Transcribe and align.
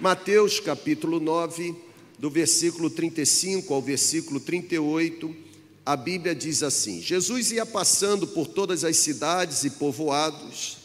Mateus 0.00 0.58
capítulo 0.58 1.20
9, 1.20 1.74
do 2.18 2.30
versículo 2.30 2.88
35 2.88 3.74
ao 3.74 3.82
versículo 3.82 4.40
38, 4.40 5.36
a 5.84 5.94
Bíblia 5.94 6.34
diz 6.34 6.62
assim: 6.62 7.02
Jesus 7.02 7.52
ia 7.52 7.66
passando 7.66 8.26
por 8.26 8.46
todas 8.46 8.82
as 8.82 8.96
cidades 8.96 9.62
e 9.64 9.68
povoados, 9.72 10.78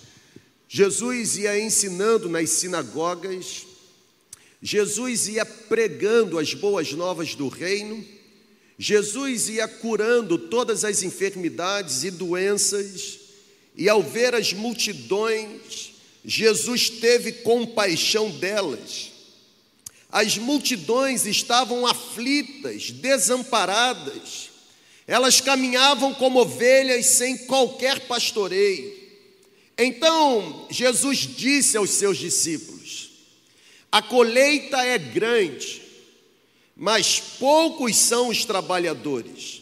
Jesus 0.67 1.37
ia 1.37 1.57
ensinando 1.57 2.27
nas 2.27 2.49
sinagogas, 2.49 3.65
Jesus 4.61 5.29
ia 5.29 5.45
pregando 5.45 6.37
as 6.37 6.53
boas 6.53 6.91
novas 6.91 7.35
do 7.35 7.47
reino, 7.47 8.03
Jesus 8.77 9.47
ia 9.47 9.65
curando 9.65 10.37
todas 10.37 10.83
as 10.83 11.03
enfermidades 11.03 12.03
e 12.03 12.11
doenças, 12.11 13.17
e 13.77 13.87
ao 13.87 14.03
ver 14.03 14.35
as 14.35 14.51
multidões, 14.51 15.94
Jesus 16.25 16.89
teve 16.89 17.31
compaixão 17.31 18.29
delas. 18.31 19.11
As 20.11 20.37
multidões 20.37 21.25
estavam 21.25 21.85
aflitas, 21.85 22.89
desamparadas, 22.89 24.49
elas 25.07 25.39
caminhavam 25.39 26.13
como 26.13 26.39
ovelhas 26.39 27.05
sem 27.05 27.37
qualquer 27.45 28.07
pastoreio. 28.07 28.93
Então 29.77 30.67
Jesus 30.69 31.19
disse 31.19 31.77
aos 31.77 31.91
seus 31.91 32.17
discípulos: 32.17 33.11
A 33.91 34.01
colheita 34.01 34.83
é 34.83 34.97
grande, 34.97 35.81
mas 36.75 37.19
poucos 37.19 37.95
são 37.95 38.29
os 38.29 38.45
trabalhadores. 38.45 39.61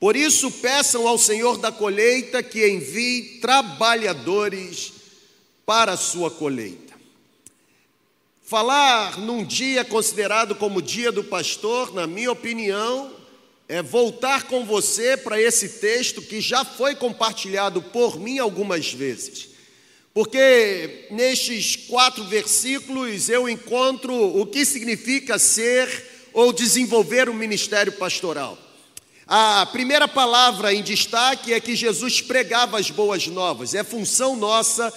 Por 0.00 0.16
isso, 0.16 0.50
peçam 0.50 1.06
ao 1.06 1.18
Senhor 1.18 1.58
da 1.58 1.70
colheita 1.70 2.42
que 2.42 2.66
envie 2.66 3.38
trabalhadores 3.40 4.91
para 5.72 5.92
a 5.92 5.96
sua 5.96 6.30
colheita. 6.30 6.92
Falar 8.42 9.18
num 9.18 9.42
dia 9.42 9.82
considerado 9.82 10.54
como 10.54 10.82
dia 10.82 11.10
do 11.10 11.24
pastor, 11.24 11.94
na 11.94 12.06
minha 12.06 12.30
opinião, 12.30 13.10
é 13.66 13.80
voltar 13.80 14.42
com 14.42 14.66
você 14.66 15.16
para 15.16 15.40
esse 15.40 15.80
texto 15.80 16.20
que 16.20 16.42
já 16.42 16.62
foi 16.62 16.94
compartilhado 16.94 17.80
por 17.80 18.20
mim 18.20 18.38
algumas 18.38 18.92
vezes. 18.92 19.48
Porque 20.12 21.06
nestes 21.10 21.74
quatro 21.74 22.22
versículos 22.24 23.30
eu 23.30 23.48
encontro 23.48 24.14
o 24.14 24.44
que 24.44 24.66
significa 24.66 25.38
ser 25.38 26.28
ou 26.34 26.52
desenvolver 26.52 27.30
o 27.30 27.32
um 27.32 27.36
ministério 27.36 27.92
pastoral. 27.92 28.58
A 29.26 29.64
primeira 29.72 30.06
palavra 30.06 30.74
em 30.74 30.82
destaque 30.82 31.54
é 31.54 31.60
que 31.60 31.74
Jesus 31.74 32.20
pregava 32.20 32.78
as 32.78 32.90
boas 32.90 33.26
novas, 33.26 33.74
é 33.74 33.82
função 33.82 34.36
nossa 34.36 34.92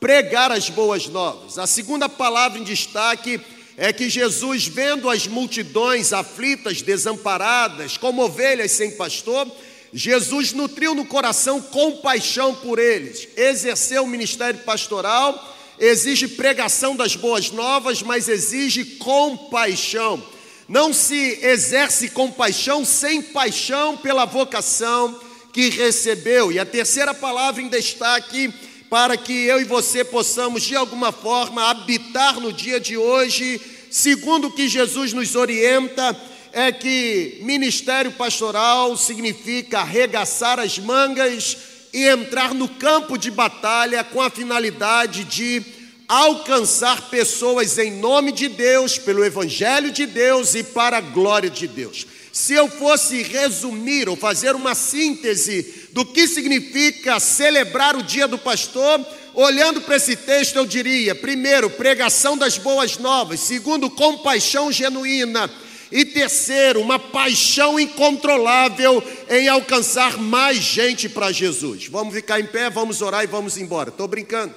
pregar 0.00 0.52
as 0.52 0.70
boas 0.70 1.06
novas. 1.08 1.58
A 1.58 1.66
segunda 1.66 2.08
palavra 2.08 2.58
em 2.58 2.64
destaque 2.64 3.40
é 3.76 3.92
que 3.92 4.08
Jesus, 4.10 4.66
vendo 4.66 5.08
as 5.08 5.26
multidões 5.26 6.12
aflitas, 6.12 6.82
desamparadas, 6.82 7.96
como 7.96 8.22
ovelhas 8.22 8.72
sem 8.72 8.92
pastor, 8.92 9.50
Jesus 9.92 10.52
nutriu 10.52 10.94
no 10.94 11.04
coração 11.04 11.62
compaixão 11.62 12.54
por 12.54 12.78
eles, 12.78 13.28
exerceu 13.36 14.02
o 14.02 14.08
ministério 14.08 14.60
pastoral, 14.60 15.56
exige 15.78 16.28
pregação 16.28 16.94
das 16.96 17.16
boas 17.16 17.50
novas, 17.50 18.02
mas 18.02 18.28
exige 18.28 18.84
compaixão. 18.96 20.22
Não 20.68 20.92
se 20.92 21.38
exerce 21.42 22.10
compaixão 22.10 22.84
sem 22.84 23.22
paixão 23.22 23.96
pela 23.96 24.26
vocação 24.26 25.18
que 25.52 25.70
recebeu. 25.70 26.52
E 26.52 26.58
a 26.58 26.66
terceira 26.66 27.14
palavra 27.14 27.62
em 27.62 27.68
destaque 27.68 28.52
para 28.90 29.16
que 29.16 29.32
eu 29.32 29.60
e 29.60 29.64
você 29.64 30.04
possamos, 30.04 30.62
de 30.62 30.74
alguma 30.74 31.12
forma, 31.12 31.70
habitar 31.70 32.40
no 32.40 32.52
dia 32.52 32.80
de 32.80 32.96
hoje, 32.96 33.60
segundo 33.90 34.48
o 34.48 34.52
que 34.52 34.68
Jesus 34.68 35.12
nos 35.12 35.34
orienta, 35.34 36.16
é 36.52 36.72
que 36.72 37.38
ministério 37.42 38.12
pastoral 38.12 38.96
significa 38.96 39.80
arregaçar 39.80 40.58
as 40.58 40.78
mangas 40.78 41.56
e 41.92 42.06
entrar 42.06 42.54
no 42.54 42.68
campo 42.68 43.18
de 43.18 43.30
batalha 43.30 44.02
com 44.04 44.20
a 44.22 44.30
finalidade 44.30 45.24
de 45.24 45.62
alcançar 46.06 47.10
pessoas 47.10 47.76
em 47.76 47.90
nome 47.90 48.32
de 48.32 48.48
Deus, 48.48 48.96
pelo 48.96 49.22
Evangelho 49.22 49.90
de 49.90 50.06
Deus 50.06 50.54
e 50.54 50.62
para 50.62 50.96
a 50.96 51.02
glória 51.02 51.50
de 51.50 51.66
Deus. 51.66 52.06
Se 52.32 52.54
eu 52.54 52.68
fosse 52.68 53.22
resumir 53.22 54.08
ou 54.08 54.16
fazer 54.16 54.54
uma 54.54 54.74
síntese 54.74 55.87
do 55.92 56.04
que 56.04 56.28
significa 56.28 57.18
celebrar 57.18 57.96
o 57.96 58.02
dia 58.02 58.28
do 58.28 58.38
pastor, 58.38 59.04
olhando 59.34 59.80
para 59.80 59.96
esse 59.96 60.16
texto, 60.16 60.56
eu 60.56 60.66
diria: 60.66 61.14
primeiro, 61.14 61.70
pregação 61.70 62.36
das 62.36 62.58
boas 62.58 62.98
novas, 62.98 63.40
segundo, 63.40 63.90
compaixão 63.90 64.70
genuína. 64.70 65.50
E 65.90 66.04
terceiro, 66.04 66.82
uma 66.82 66.98
paixão 66.98 67.80
incontrolável 67.80 69.02
em 69.30 69.48
alcançar 69.48 70.18
mais 70.18 70.58
gente 70.58 71.08
para 71.08 71.32
Jesus. 71.32 71.86
Vamos 71.86 72.12
ficar 72.12 72.38
em 72.38 72.44
pé, 72.44 72.68
vamos 72.68 73.00
orar 73.00 73.24
e 73.24 73.26
vamos 73.26 73.56
embora. 73.56 73.88
Estou 73.88 74.06
brincando. 74.06 74.54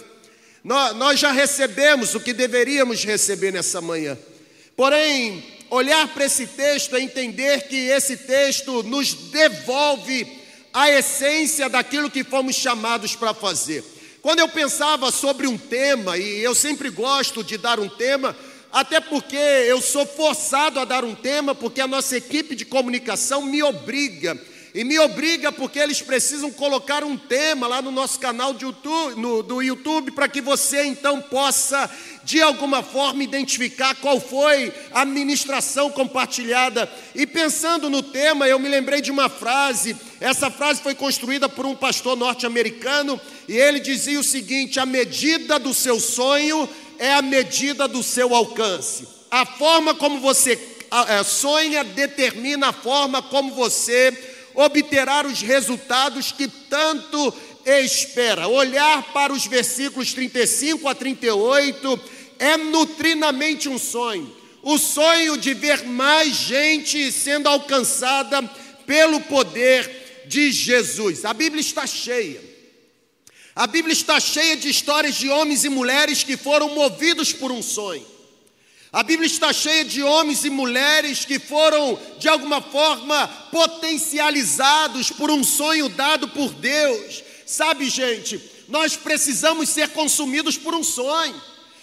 Nós, 0.64 1.20
já 1.20 1.32
recebemos 1.32 2.14
o 2.14 2.20
que 2.20 2.34
deveríamos 2.34 3.04
receber 3.04 3.52
nessa 3.52 3.80
manhã. 3.80 4.18
Porém, 4.76 5.44
olhar 5.70 6.08
para 6.10 6.26
esse 6.26 6.46
texto 6.48 6.96
é 6.96 7.02
entender 7.02 7.68
que 7.68 7.78
esse 7.78 8.18
texto 8.18 8.84
nos 8.84 9.14
devolve 9.14 10.41
a 10.74 10.90
essência 10.90 11.70
daquilo 11.70 12.10
que 12.10 12.24
fomos 12.24 12.56
chamados 12.56 13.16
para 13.16 13.34
fazer. 13.34 13.84
Quando 14.22 14.40
eu 14.40 14.48
pensava 14.48 15.12
sobre 15.12 15.48
um 15.48 15.58
tema, 15.58 16.18
e 16.18 16.42
eu 16.42 16.54
sempre 16.54 16.90
gosto 16.90 17.44
de 17.44 17.58
dar 17.58 17.80
um 17.80 17.90
tema, 17.90 18.36
até 18.72 19.00
porque 19.00 19.36
eu 19.36 19.82
sou 19.82 20.06
forçado 20.06 20.80
a 20.80 20.86
dar 20.86 21.04
um 21.04 21.16
tema, 21.16 21.54
porque 21.54 21.82
a 21.82 21.88
nossa 21.88 22.16
equipe 22.16 22.56
de 22.56 22.64
comunicação 22.64 23.42
me 23.42 23.62
obriga 23.62 24.40
e 24.74 24.84
me 24.84 24.98
obriga 25.00 25.52
porque 25.52 25.80
eles 25.80 26.02
precisam 26.02 26.50
colocar 26.52 27.04
um 27.04 27.18
tema 27.18 27.68
lá 27.68 27.82
no 27.82 27.92
nosso 27.92 28.20
canal 28.20 28.56
YouTube, 28.60 29.20
no, 29.20 29.44
do 29.44 29.62
YouTube 29.62 30.12
para 30.12 30.30
que 30.30 30.40
você 30.40 30.86
então 30.86 31.22
possa 31.22 31.90
de 32.24 32.42
alguma 32.42 32.82
forma 32.82 33.24
identificar 33.24 33.96
qual 33.96 34.20
foi 34.20 34.72
a 34.94 35.04
ministração 35.04 35.90
compartilhada. 35.90 36.90
E 37.14 37.28
pensando 37.28 37.90
no 37.90 38.02
tema, 38.02 38.48
eu 38.48 38.60
me 38.60 38.70
lembrei 38.70 39.02
de 39.02 39.12
uma 39.12 39.28
frase. 39.28 39.96
Essa 40.20 40.50
frase 40.50 40.82
foi 40.82 40.96
construída 40.96 41.50
por 41.50 41.66
um 41.66 41.76
pastor 41.76 42.16
norte-americano 42.16 43.20
e 43.50 43.58
ele 43.58 43.80
dizia 43.80 44.20
o 44.20 44.24
seguinte: 44.24 44.80
a 44.80 44.86
medida 44.86 45.60
do 45.60 45.74
seu 45.74 46.00
sonho 46.00 46.70
é 46.98 47.14
a 47.14 47.22
medida 47.22 47.88
do 47.88 48.02
seu 48.02 48.34
alcance. 48.34 49.08
A 49.30 49.46
forma 49.46 49.94
como 49.96 50.20
você 50.20 50.58
é, 51.08 51.24
sonha 51.24 51.84
determina 51.84 52.68
a 52.68 52.74
forma 52.74 53.22
como 53.22 53.54
você 53.54 54.31
obterá 54.54 55.26
os 55.26 55.42
resultados 55.42 56.32
que 56.32 56.48
tanto 56.48 57.34
espera. 57.66 58.48
Olhar 58.48 59.12
para 59.14 59.34
os 59.34 59.46
versículos 59.46 60.14
35 60.14 60.88
a 60.88 60.96
38 60.96 62.00
é 62.40 62.58
nutrinamente 62.58 63.70
um 63.70 63.78
sonho. 63.78 64.36
O 64.64 64.78
sonho 64.78 65.38
de 65.38 65.54
ver 65.54 65.84
mais 65.86 66.36
gente 66.36 67.12
sendo 67.12 67.48
alcançada 67.48 68.42
pelo 68.86 69.20
poder 69.22 70.26
de 70.28 70.52
Jesus. 70.52 71.26
A 71.26 71.34
Bíblia 71.34 71.62
está 71.62 71.88
cheia. 71.88 72.42
A 73.56 73.68
Bíblia 73.68 73.94
está 73.94 74.20
cheia 74.20 74.56
de 74.56 74.70
histórias 74.70 75.16
de 75.16 75.30
homens 75.30 75.64
e 75.64 75.70
mulheres 75.70 76.24
que 76.24 76.38
foram 76.38 76.74
movidos 76.74 77.34
por 77.34 77.52
um 77.52 77.62
sonho. 77.62 78.11
A 78.94 79.04
Bíblia 79.04 79.26
está 79.28 79.54
cheia 79.54 79.86
de 79.86 80.04
homens 80.04 80.44
e 80.44 80.50
mulheres 80.50 81.24
que 81.24 81.40
foram, 81.40 81.98
de 82.20 82.28
alguma 82.28 82.62
forma, 82.62 83.26
potencializados 83.50 85.10
por 85.12 85.32
um 85.32 85.46
sonho 85.46 85.88
dado 85.88 86.28
por 86.28 86.52
Deus. 86.54 87.24
Sabe, 87.46 87.90
gente, 87.90 88.42
nós 88.68 88.98
precisamos 88.98 89.70
ser 89.70 89.90
consumidos 89.90 90.58
por 90.58 90.76
um 90.76 90.84
sonho. 90.84 91.42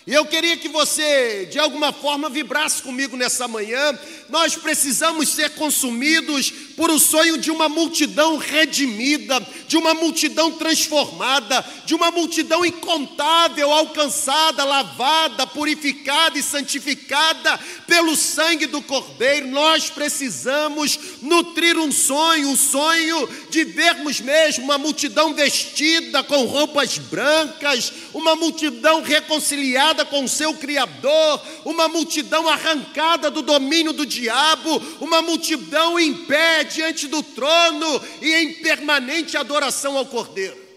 E 0.08 0.14
eu 0.14 0.24
queria 0.24 0.56
que 0.56 0.70
você, 0.70 1.44
de 1.50 1.58
alguma 1.58 1.92
forma, 1.92 2.30
vibrasse 2.30 2.80
comigo 2.80 3.14
nessa 3.14 3.46
manhã. 3.46 3.98
Nós 4.30 4.56
precisamos 4.56 5.28
ser 5.28 5.50
consumidos 5.50 6.50
por 6.78 6.90
o 6.90 6.98
sonho 6.98 7.36
de 7.36 7.50
uma 7.50 7.68
multidão 7.68 8.38
redimida, 8.38 9.46
de 9.66 9.76
uma 9.76 9.92
multidão 9.92 10.52
transformada, 10.52 11.62
de 11.84 11.94
uma 11.94 12.10
multidão 12.10 12.64
incontável, 12.64 13.70
alcançada, 13.70 14.64
lavada, 14.64 15.46
purificada 15.46 16.38
e 16.38 16.42
santificada 16.42 17.60
pelo 17.86 18.16
sangue 18.16 18.64
do 18.64 18.80
Cordeiro. 18.80 19.48
Nós 19.48 19.90
precisamos 19.90 20.98
nutrir 21.20 21.76
um 21.76 21.92
sonho, 21.92 22.48
o 22.48 22.52
um 22.52 22.56
sonho 22.56 23.28
de 23.50 23.62
vermos 23.64 24.20
mesmo 24.20 24.64
uma 24.64 24.78
multidão 24.78 25.34
vestida 25.34 26.22
com 26.22 26.46
roupas 26.46 26.96
brancas, 26.96 27.92
uma 28.14 28.34
multidão 28.34 29.02
reconciliada 29.02 29.97
com 30.04 30.24
o 30.24 30.28
seu 30.28 30.54
Criador, 30.54 31.42
uma 31.64 31.88
multidão 31.88 32.48
arrancada 32.48 33.30
do 33.30 33.42
domínio 33.42 33.92
do 33.92 34.06
diabo, 34.06 34.78
uma 35.00 35.22
multidão 35.22 35.98
em 35.98 36.24
pé 36.26 36.64
diante 36.64 37.06
do 37.06 37.22
trono 37.22 38.00
e 38.20 38.34
em 38.34 38.54
permanente 38.54 39.36
adoração 39.36 39.96
ao 39.96 40.06
Cordeiro. 40.06 40.68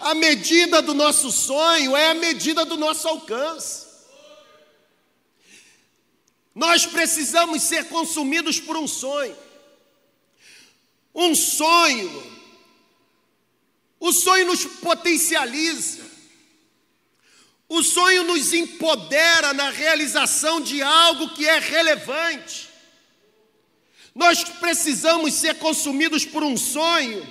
A 0.00 0.14
medida 0.14 0.80
do 0.80 0.94
nosso 0.94 1.30
sonho 1.32 1.96
é 1.96 2.10
a 2.10 2.14
medida 2.14 2.64
do 2.64 2.76
nosso 2.76 3.08
alcance. 3.08 3.86
Nós 6.54 6.86
precisamos 6.86 7.62
ser 7.62 7.88
consumidos 7.88 8.60
por 8.60 8.76
um 8.76 8.86
sonho. 8.86 9.36
Um 11.14 11.34
sonho. 11.34 12.38
O 14.00 14.12
sonho 14.12 14.46
nos 14.46 14.64
potencializa. 14.64 16.07
O 17.68 17.82
sonho 17.82 18.24
nos 18.24 18.54
empodera 18.54 19.52
na 19.52 19.68
realização 19.68 20.58
de 20.60 20.80
algo 20.80 21.28
que 21.34 21.46
é 21.46 21.58
relevante. 21.58 22.68
Nós 24.14 24.42
precisamos 24.42 25.34
ser 25.34 25.56
consumidos 25.56 26.24
por 26.24 26.42
um 26.42 26.56
sonho, 26.56 27.24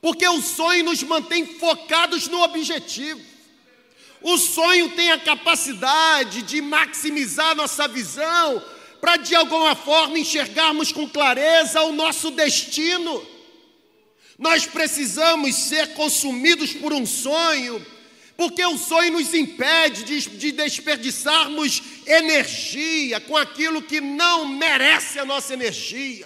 porque 0.00 0.26
o 0.26 0.40
sonho 0.40 0.84
nos 0.84 1.02
mantém 1.02 1.46
focados 1.58 2.28
no 2.28 2.42
objetivo. 2.42 3.20
O 4.22 4.38
sonho 4.38 4.90
tem 4.96 5.12
a 5.12 5.18
capacidade 5.18 6.42
de 6.42 6.62
maximizar 6.62 7.54
nossa 7.54 7.86
visão, 7.86 8.62
para 9.02 9.16
de 9.16 9.34
alguma 9.34 9.76
forma 9.76 10.18
enxergarmos 10.18 10.90
com 10.90 11.06
clareza 11.08 11.82
o 11.82 11.92
nosso 11.92 12.30
destino. 12.30 13.24
Nós 14.38 14.64
precisamos 14.64 15.54
ser 15.54 15.94
consumidos 15.94 16.72
por 16.72 16.92
um 16.92 17.04
sonho 17.04 17.84
porque 18.38 18.64
o 18.64 18.78
sonho 18.78 19.14
nos 19.14 19.34
impede 19.34 20.04
de, 20.04 20.20
de 20.20 20.52
desperdiçarmos 20.52 21.82
energia 22.06 23.18
com 23.18 23.36
aquilo 23.36 23.82
que 23.82 24.00
não 24.00 24.46
merece 24.46 25.18
a 25.18 25.24
nossa 25.24 25.52
energia. 25.52 26.24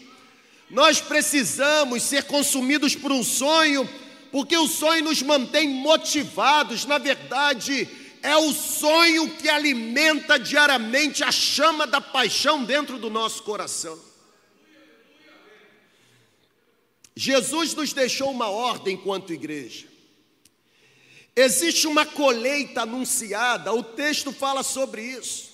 Nós 0.69 1.01
precisamos 1.01 2.03
ser 2.03 2.25
consumidos 2.25 2.95
por 2.95 3.11
um 3.11 3.25
sonho, 3.25 3.89
porque 4.31 4.55
o 4.59 4.69
sonho 4.69 5.05
nos 5.05 5.23
mantém 5.23 5.71
motivados. 5.71 6.85
Na 6.85 6.99
verdade, 6.99 7.89
é 8.23 8.37
o 8.37 8.53
sonho 8.53 9.31
que 9.37 9.49
alimenta 9.49 10.39
diariamente 10.39 11.25
a 11.25 11.33
chama 11.33 11.87
da 11.87 12.01
paixão 12.03 12.63
dentro 12.63 12.99
do 12.99 13.09
nosso 13.09 13.43
coração. 13.43 13.99
Jesus 17.17 17.73
nos 17.73 17.95
deixou 17.95 18.31
uma 18.31 18.51
ordem 18.51 18.97
enquanto 18.97 19.33
igreja. 19.33 19.92
Existe 21.35 21.87
uma 21.87 22.05
colheita 22.05 22.83
anunciada, 22.83 23.73
o 23.73 23.83
texto 23.83 24.33
fala 24.33 24.63
sobre 24.63 25.03
isso. 25.03 25.51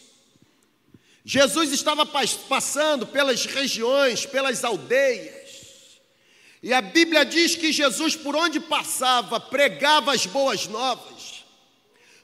Jesus 1.24 1.72
estava 1.72 2.04
passando 2.06 3.06
pelas 3.06 3.44
regiões, 3.44 4.26
pelas 4.26 4.64
aldeias, 4.64 5.38
e 6.62 6.72
a 6.72 6.80
Bíblia 6.80 7.24
diz 7.24 7.54
que 7.54 7.72
Jesus, 7.72 8.16
por 8.16 8.34
onde 8.34 8.58
passava, 8.58 9.38
pregava 9.38 10.12
as 10.12 10.26
boas 10.26 10.66
novas, 10.66 11.44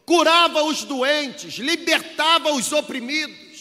curava 0.05 0.63
os 0.65 0.83
doentes, 0.83 1.55
libertava 1.55 2.53
os 2.53 2.73
oprimidos. 2.73 3.54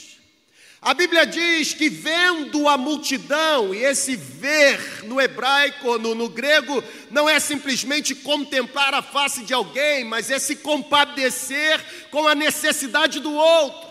A 0.83 0.93
Bíblia 0.93 1.25
diz 1.25 1.73
que 1.73 1.87
vendo 1.87 2.67
a 2.67 2.77
multidão, 2.77 3.73
e 3.73 3.77
esse 3.77 4.17
ver 4.17 5.05
no 5.05 5.19
hebraico, 5.21 5.97
no, 5.97 6.13
no, 6.13 6.27
grego, 6.27 6.83
não 7.09 7.29
é 7.29 7.39
simplesmente 7.39 8.13
contemplar 8.13 8.93
a 8.93 9.01
face 9.01 9.45
de 9.45 9.53
alguém, 9.53 10.03
mas 10.03 10.29
é 10.29 10.37
se 10.37 10.57
compadecer 10.57 11.81
com 12.11 12.27
a 12.27 12.35
necessidade 12.35 13.21
do 13.21 13.31
outro. 13.31 13.89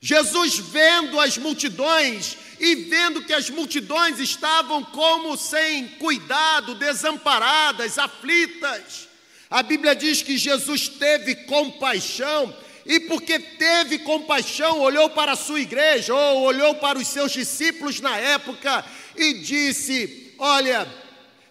Jesus 0.00 0.56
vendo 0.56 1.20
as 1.20 1.36
multidões 1.36 2.38
e 2.58 2.74
vendo 2.76 3.22
que 3.22 3.34
as 3.34 3.50
multidões 3.50 4.18
estavam 4.18 4.82
como 4.82 5.36
sem 5.36 5.88
cuidado, 5.88 6.74
desamparadas, 6.74 7.98
aflitas, 7.98 9.10
a 9.50 9.62
Bíblia 9.62 9.94
diz 9.94 10.22
que 10.22 10.38
Jesus 10.38 10.88
teve 10.88 11.34
compaixão 11.34 12.54
e 12.86 13.00
porque 13.00 13.38
teve 13.38 13.98
compaixão, 14.00 14.80
olhou 14.80 15.10
para 15.10 15.32
a 15.32 15.36
sua 15.36 15.60
igreja, 15.60 16.14
ou 16.14 16.42
olhou 16.42 16.74
para 16.76 16.98
os 16.98 17.06
seus 17.06 17.32
discípulos 17.32 18.00
na 18.00 18.16
época 18.16 18.84
e 19.16 19.34
disse: 19.34 20.34
Olha, 20.38 20.86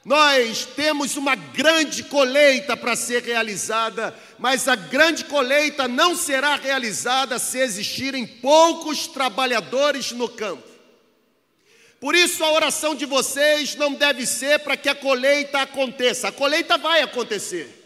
nós 0.04 0.66
temos 0.76 1.18
uma 1.18 1.36
grande 1.36 2.04
colheita 2.04 2.76
para 2.76 2.96
ser 2.96 3.22
realizada, 3.22 4.18
mas 4.38 4.68
a 4.68 4.76
grande 4.76 5.26
colheita 5.26 5.88
não 5.88 6.16
será 6.16 6.56
realizada 6.56 7.38
se 7.38 7.60
existirem 7.60 8.26
poucos 8.26 9.08
trabalhadores 9.08 10.12
no 10.12 10.28
campo. 10.28 10.68
Por 12.00 12.16
isso 12.16 12.44
a 12.44 12.52
oração 12.54 12.96
de 12.96 13.06
vocês 13.06 13.76
não 13.76 13.94
deve 13.94 14.26
ser 14.26 14.60
para 14.60 14.78
que 14.78 14.88
a 14.88 14.96
colheita 14.96 15.60
aconteça. 15.60 16.30
A 16.30 16.32
colheita 16.32 16.78
vai 16.78 17.02
acontecer. 17.02 17.79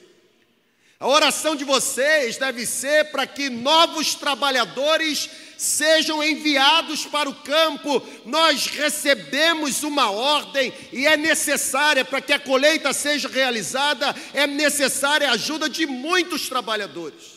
A 1.04 1.08
oração 1.10 1.54
de 1.54 1.66
vocês 1.66 2.38
deve 2.38 2.66
ser 2.66 3.12
para 3.12 3.28
que 3.28 3.50
novos 3.50 4.16
trabalhadores 4.16 5.30
sejam 5.58 6.24
enviados 6.24 7.06
para 7.06 7.30
o 7.30 7.36
campo. 7.36 8.02
Nós 8.26 8.68
recebemos 8.68 9.84
uma 9.84 10.10
ordem 10.10 10.72
e 10.94 11.06
é 11.06 11.18
necessária 11.18 12.06
para 12.06 12.22
que 12.22 12.32
a 12.32 12.40
colheita 12.40 12.94
seja 12.94 13.28
realizada, 13.28 14.16
é 14.34 14.48
necessária 14.48 15.28
a 15.28 15.34
ajuda 15.34 15.68
de 15.68 15.86
muitos 15.86 16.48
trabalhadores. 16.48 17.34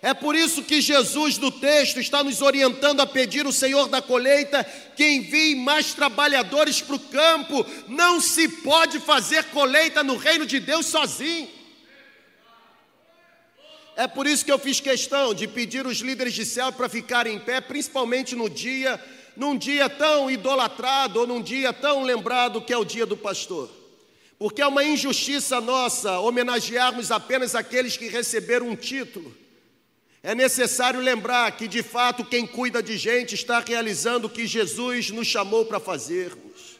É 0.00 0.14
por 0.14 0.34
isso 0.34 0.62
que 0.62 0.80
Jesus, 0.80 1.36
no 1.36 1.50
texto, 1.50 2.00
está 2.00 2.24
nos 2.24 2.40
orientando 2.40 3.00
a 3.00 3.06
pedir 3.06 3.46
o 3.46 3.52
Senhor 3.52 3.88
da 3.88 4.00
colheita 4.00 4.64
que 4.96 5.06
envie 5.06 5.54
mais 5.54 5.92
trabalhadores 5.92 6.80
para 6.80 6.96
o 6.96 6.98
campo. 6.98 7.66
Não 7.86 8.22
se 8.22 8.48
pode 8.48 9.00
fazer 9.00 9.44
colheita 9.50 10.02
no 10.02 10.16
reino 10.16 10.46
de 10.46 10.58
Deus 10.58 10.86
sozinho. 10.86 11.55
É 13.96 14.06
por 14.06 14.26
isso 14.26 14.44
que 14.44 14.52
eu 14.52 14.58
fiz 14.58 14.78
questão 14.78 15.32
de 15.32 15.48
pedir 15.48 15.86
os 15.86 16.00
líderes 16.00 16.34
de 16.34 16.44
céu 16.44 16.70
para 16.70 16.86
ficarem 16.86 17.36
em 17.36 17.38
pé, 17.38 17.62
principalmente 17.62 18.36
no 18.36 18.50
dia, 18.50 19.02
num 19.34 19.56
dia 19.56 19.88
tão 19.88 20.30
idolatrado 20.30 21.20
ou 21.20 21.26
num 21.26 21.40
dia 21.40 21.72
tão 21.72 22.02
lembrado 22.02 22.60
que 22.60 22.74
é 22.74 22.76
o 22.76 22.84
dia 22.84 23.06
do 23.06 23.16
pastor. 23.16 23.70
Porque 24.38 24.60
é 24.60 24.66
uma 24.66 24.84
injustiça 24.84 25.62
nossa 25.62 26.20
homenagearmos 26.20 27.10
apenas 27.10 27.54
aqueles 27.54 27.96
que 27.96 28.06
receberam 28.08 28.68
um 28.68 28.76
título. 28.76 29.34
É 30.22 30.34
necessário 30.34 31.00
lembrar 31.00 31.50
que, 31.52 31.66
de 31.66 31.82
fato, 31.82 32.22
quem 32.22 32.46
cuida 32.46 32.82
de 32.82 32.98
gente 32.98 33.34
está 33.34 33.60
realizando 33.60 34.26
o 34.26 34.30
que 34.30 34.46
Jesus 34.46 35.10
nos 35.10 35.26
chamou 35.26 35.64
para 35.64 35.80
fazermos 35.80 36.75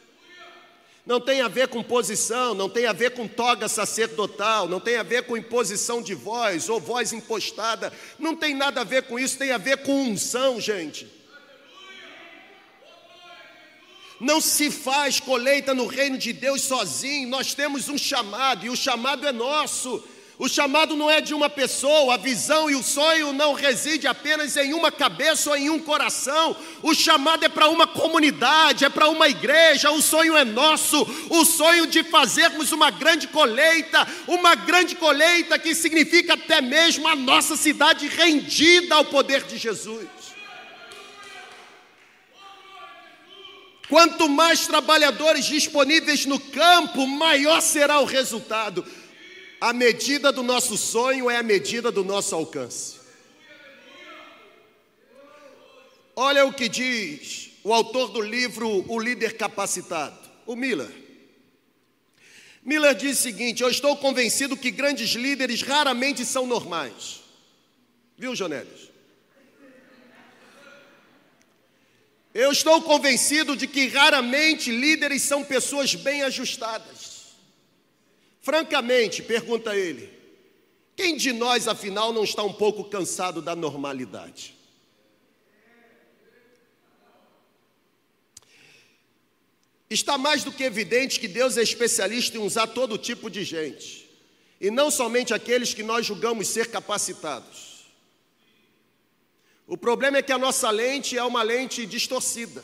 não 1.07 1.21
tem 1.21 1.39
a 1.39 1.47
ver 1.47 1.69
com 1.69 1.81
posição, 1.81 2.53
não 2.53 2.69
tem 2.69 2.85
a 2.85 2.91
ver 2.91 3.11
com 3.11 3.29
toga 3.29 3.69
sacerdotal, 3.69 4.67
não 4.67 4.77
tem 4.77 4.97
a 4.97 5.03
ver 5.03 5.23
com 5.23 5.37
imposição 5.37 6.01
de 6.01 6.13
voz 6.13 6.67
ou 6.67 6.81
voz 6.81 7.13
impostada, 7.13 7.93
não 8.19 8.35
tem 8.35 8.53
nada 8.53 8.81
a 8.81 8.83
ver 8.83 9.03
com 9.03 9.17
isso, 9.17 9.37
tem 9.37 9.51
a 9.51 9.57
ver 9.57 9.77
com 9.77 10.03
unção, 10.03 10.59
gente. 10.59 11.07
Não 14.19 14.41
se 14.41 14.69
faz 14.69 15.17
colheita 15.21 15.73
no 15.73 15.87
reino 15.87 16.17
de 16.17 16.33
Deus 16.33 16.63
sozinho, 16.63 17.29
nós 17.29 17.53
temos 17.53 17.87
um 17.87 17.97
chamado 17.97 18.65
e 18.65 18.69
o 18.69 18.75
chamado 18.75 19.25
é 19.25 19.31
nosso. 19.31 20.03
O 20.39 20.47
chamado 20.47 20.95
não 20.95 21.09
é 21.09 21.19
de 21.19 21.33
uma 21.33 21.49
pessoa, 21.49 22.13
a 22.13 22.17
visão 22.17 22.69
e 22.69 22.75
o 22.75 22.83
sonho 22.83 23.33
não 23.33 23.53
reside 23.53 24.05
apenas 24.05 24.55
em 24.55 24.71
uma 24.71 24.91
cabeça 24.91 25.49
ou 25.49 25.57
em 25.57 25.67
um 25.67 25.79
coração. 25.79 26.55
O 26.83 26.93
chamado 26.93 27.43
é 27.43 27.49
para 27.49 27.69
uma 27.69 27.87
comunidade, 27.87 28.85
é 28.85 28.89
para 28.89 29.09
uma 29.09 29.27
igreja. 29.27 29.89
O 29.89 29.99
sonho 29.99 30.37
é 30.37 30.45
nosso, 30.45 31.01
o 31.31 31.43
sonho 31.43 31.87
de 31.87 32.03
fazermos 32.03 32.71
uma 32.71 32.91
grande 32.91 33.27
colheita, 33.27 34.07
uma 34.27 34.53
grande 34.53 34.93
colheita 34.93 35.57
que 35.57 35.73
significa 35.73 36.35
até 36.35 36.61
mesmo 36.61 37.07
a 37.07 37.15
nossa 37.15 37.55
cidade 37.55 38.07
rendida 38.07 38.93
ao 38.93 39.05
poder 39.05 39.41
de 39.41 39.57
Jesus. 39.57 40.07
Quanto 43.89 44.27
mais 44.27 44.67
trabalhadores 44.67 45.45
disponíveis 45.45 46.25
no 46.25 46.39
campo, 46.39 47.07
maior 47.07 47.61
será 47.61 47.99
o 48.01 48.05
resultado. 48.05 48.85
A 49.59 49.73
medida 49.73 50.31
do 50.31 50.43
nosso 50.43 50.77
sonho 50.77 51.29
é 51.29 51.37
a 51.37 51.43
medida 51.43 51.91
do 51.91 52.03
nosso 52.03 52.35
alcance. 52.35 52.97
Olha 56.15 56.45
o 56.45 56.53
que 56.53 56.67
diz 56.69 57.51
o 57.63 57.73
autor 57.73 58.09
do 58.09 58.21
livro 58.21 58.85
O 58.87 58.99
Líder 58.99 59.35
Capacitado, 59.35 60.17
o 60.45 60.55
Miller. 60.55 60.91
Miller 62.63 62.95
diz 62.95 63.19
o 63.19 63.21
seguinte: 63.21 63.63
Eu 63.63 63.69
estou 63.69 63.95
convencido 63.97 64.57
que 64.57 64.71
grandes 64.71 65.11
líderes 65.11 65.61
raramente 65.61 66.25
são 66.25 66.45
normais. 66.45 67.21
Viu, 68.17 68.35
Jonélios? 68.35 68.91
Eu 72.33 72.51
estou 72.51 72.81
convencido 72.81 73.55
de 73.55 73.65
que 73.67 73.87
raramente 73.87 74.69
líderes 74.69 75.23
são 75.23 75.43
pessoas 75.43 75.95
bem 75.95 76.21
ajustadas. 76.21 77.06
Francamente, 78.47 79.21
pergunta 79.21 79.75
ele, 79.75 80.09
quem 80.95 81.17
de 81.17 81.33
nós 81.33 81.67
afinal 81.67 82.13
não 82.13 82.23
está 82.23 82.43
um 82.43 82.53
pouco 82.53 82.85
cansado 82.85 83.41
da 83.41 83.53
normalidade? 83.53 84.55
Está 89.89 90.17
mais 90.17 90.45
do 90.45 90.53
que 90.53 90.63
evidente 90.63 91.19
que 91.19 91.27
Deus 91.27 91.57
é 91.57 91.61
especialista 91.61 92.37
em 92.37 92.39
usar 92.39 92.67
todo 92.67 92.97
tipo 92.97 93.29
de 93.29 93.43
gente, 93.43 94.09
e 94.61 94.71
não 94.71 94.89
somente 94.89 95.33
aqueles 95.33 95.73
que 95.73 95.83
nós 95.83 96.05
julgamos 96.05 96.47
ser 96.47 96.71
capacitados. 96.71 97.85
O 99.67 99.75
problema 99.75 100.19
é 100.19 100.21
que 100.21 100.31
a 100.31 100.37
nossa 100.37 100.69
lente 100.69 101.17
é 101.17 101.23
uma 101.25 101.43
lente 101.43 101.85
distorcida. 101.85 102.63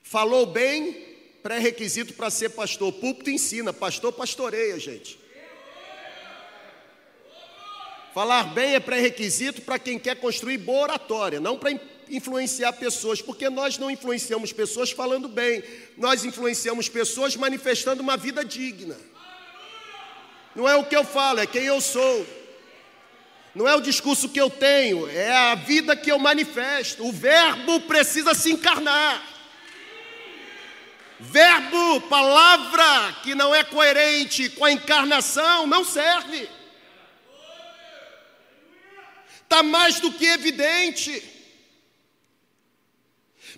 Falou 0.00 0.46
bem, 0.46 1.07
pré-requisito 1.48 2.12
para 2.12 2.28
ser 2.28 2.50
pastor. 2.50 2.92
Púlpito 2.92 3.30
ensina, 3.30 3.72
pastor 3.72 4.12
pastoreia, 4.12 4.78
gente. 4.78 5.18
Falar 8.12 8.52
bem 8.52 8.74
é 8.74 8.80
pré-requisito 8.80 9.62
para 9.62 9.78
quem 9.78 9.98
quer 9.98 10.16
construir 10.16 10.58
boa 10.58 10.82
oratória, 10.82 11.40
não 11.40 11.56
para 11.56 11.70
influenciar 12.10 12.74
pessoas, 12.74 13.22
porque 13.22 13.48
nós 13.48 13.78
não 13.78 13.90
influenciamos 13.90 14.52
pessoas 14.52 14.90
falando 14.90 15.26
bem, 15.26 15.64
nós 15.96 16.22
influenciamos 16.22 16.86
pessoas 16.90 17.34
manifestando 17.34 18.02
uma 18.02 18.18
vida 18.18 18.44
digna. 18.44 18.98
Não 20.54 20.68
é 20.68 20.76
o 20.76 20.84
que 20.84 20.96
eu 20.96 21.04
falo, 21.04 21.40
é 21.40 21.46
quem 21.46 21.64
eu 21.64 21.80
sou. 21.80 22.26
Não 23.54 23.66
é 23.66 23.74
o 23.74 23.80
discurso 23.80 24.28
que 24.28 24.40
eu 24.40 24.50
tenho, 24.50 25.08
é 25.08 25.34
a 25.34 25.54
vida 25.54 25.96
que 25.96 26.12
eu 26.12 26.18
manifesto. 26.18 27.06
O 27.06 27.10
verbo 27.12 27.80
precisa 27.80 28.34
se 28.34 28.52
encarnar. 28.52 29.37
Verbo, 31.20 32.00
palavra 32.02 33.20
que 33.22 33.34
não 33.34 33.54
é 33.54 33.64
coerente 33.64 34.48
com 34.50 34.64
a 34.64 34.72
encarnação, 34.72 35.66
não 35.66 35.84
serve. 35.84 36.48
Está 39.42 39.62
mais 39.62 39.98
do 39.98 40.12
que 40.12 40.26
evidente. 40.26 41.22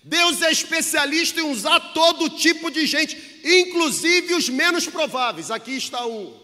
Deus 0.02 0.40
é 0.40 0.50
especialista 0.50 1.40
em 1.40 1.50
usar 1.50 1.80
todo 1.92 2.30
tipo 2.30 2.70
de 2.70 2.86
gente, 2.86 3.40
inclusive 3.44 4.34
os 4.34 4.48
menos 4.48 4.86
prováveis. 4.86 5.50
Aqui 5.50 5.76
está 5.76 6.06
um. 6.06 6.40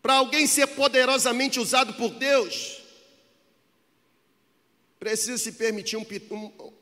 Para 0.00 0.14
alguém 0.14 0.46
ser 0.46 0.68
poderosamente 0.68 1.60
usado 1.60 1.92
por 1.94 2.10
Deus, 2.10 2.78
precisa 4.98 5.36
se 5.36 5.52
permitir 5.52 5.96
um, 5.96 6.06
um, 6.30 6.72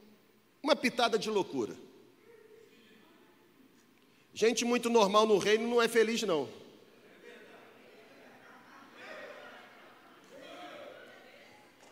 uma 0.67 0.75
pitada 0.75 1.17
de 1.17 1.31
loucura. 1.31 1.77
Gente 4.35 4.65
muito 4.65 4.91
normal 4.91 5.25
no 5.25 5.39
reino 5.39 5.69
não 5.69 5.81
é 5.81 5.87
feliz, 5.87 6.21
não. 6.23 6.49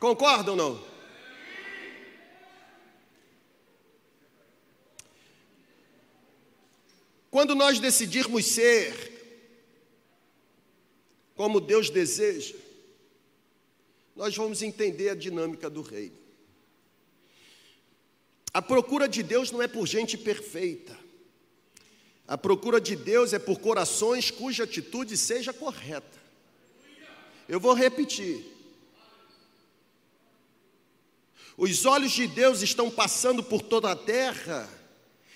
Concordam 0.01 0.55
ou 0.55 0.57
não? 0.57 0.95
Quando 7.31 7.55
nós 7.55 7.79
decidirmos 7.79 8.45
ser 8.45 9.13
como 11.37 11.61
Deus 11.61 11.91
deseja, 11.91 12.57
nós 14.17 14.37
vamos 14.37 14.63
entender 14.63 15.11
a 15.11 15.15
dinâmica 15.15 15.71
do 15.71 15.81
reino. 15.81 16.24
A 18.55 18.63
procura 18.63 19.09
de 19.09 19.21
Deus 19.21 19.51
não 19.51 19.61
é 19.61 19.67
por 19.67 19.85
gente 19.85 20.17
perfeita. 20.17 20.97
A 22.27 22.39
procura 22.39 22.81
de 22.81 22.95
Deus 22.95 23.33
é 23.33 23.39
por 23.39 23.59
corações 23.59 24.31
cuja 24.31 24.63
atitude 24.63 25.17
seja 25.17 25.53
correta. 25.53 26.23
Eu 27.49 27.59
vou 27.59 27.75
repetir. 27.75 28.47
Os 31.57 31.85
olhos 31.85 32.13
de 32.13 32.27
Deus 32.29 32.63
estão 32.63 32.91
passando 32.91 33.43
por 33.43 33.61
toda 33.61 33.91
a 33.91 33.97
terra 33.97 34.69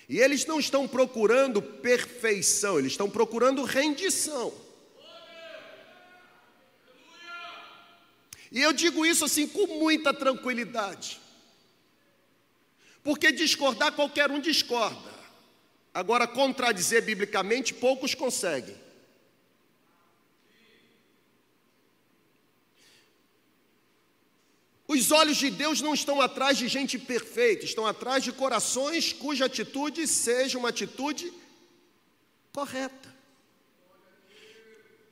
e 0.07 0.19
eles 0.19 0.45
não 0.45 0.59
estão 0.59 0.87
procurando 0.87 1.61
perfeição, 1.61 2.79
eles 2.79 2.93
estão 2.93 3.09
procurando 3.09 3.63
rendição. 3.63 4.51
E 8.51 8.61
eu 8.61 8.73
digo 8.73 9.05
isso 9.05 9.23
assim 9.23 9.47
com 9.47 9.67
muita 9.67 10.11
tranquilidade, 10.11 11.21
porque 13.03 13.31
discordar 13.31 13.93
qualquer 13.93 14.31
um 14.31 14.39
discorda, 14.39 15.13
agora 15.93 16.27
contradizer 16.27 17.03
biblicamente 17.03 17.73
poucos 17.73 18.13
conseguem. 18.13 18.75
Os 24.87 25.11
olhos 25.11 25.37
de 25.37 25.51
Deus 25.51 25.81
não 25.81 25.93
estão 25.93 26.19
atrás 26.19 26.57
de 26.57 26.67
gente 26.67 26.97
perfeita, 26.97 27.63
estão 27.63 27.85
atrás 27.85 28.23
de 28.23 28.31
corações 28.31 29.13
cuja 29.13 29.45
atitude 29.45 30.07
seja 30.07 30.57
uma 30.57 30.69
atitude 30.69 31.31
correta. 32.51 33.18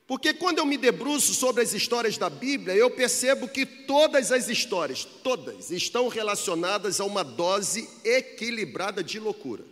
Porque 0.08 0.32
quando 0.32 0.56
eu 0.56 0.64
me 0.64 0.78
debruço 0.78 1.34
sobre 1.34 1.62
as 1.62 1.74
histórias 1.74 2.16
da 2.16 2.30
Bíblia, 2.30 2.74
eu 2.74 2.90
percebo 2.90 3.46
que 3.46 3.66
todas 3.66 4.32
as 4.32 4.48
histórias, 4.48 5.04
todas, 5.04 5.70
estão 5.70 6.08
relacionadas 6.08 6.98
a 6.98 7.04
uma 7.04 7.22
dose 7.22 7.86
equilibrada 8.02 9.04
de 9.04 9.20
loucura. 9.20 9.62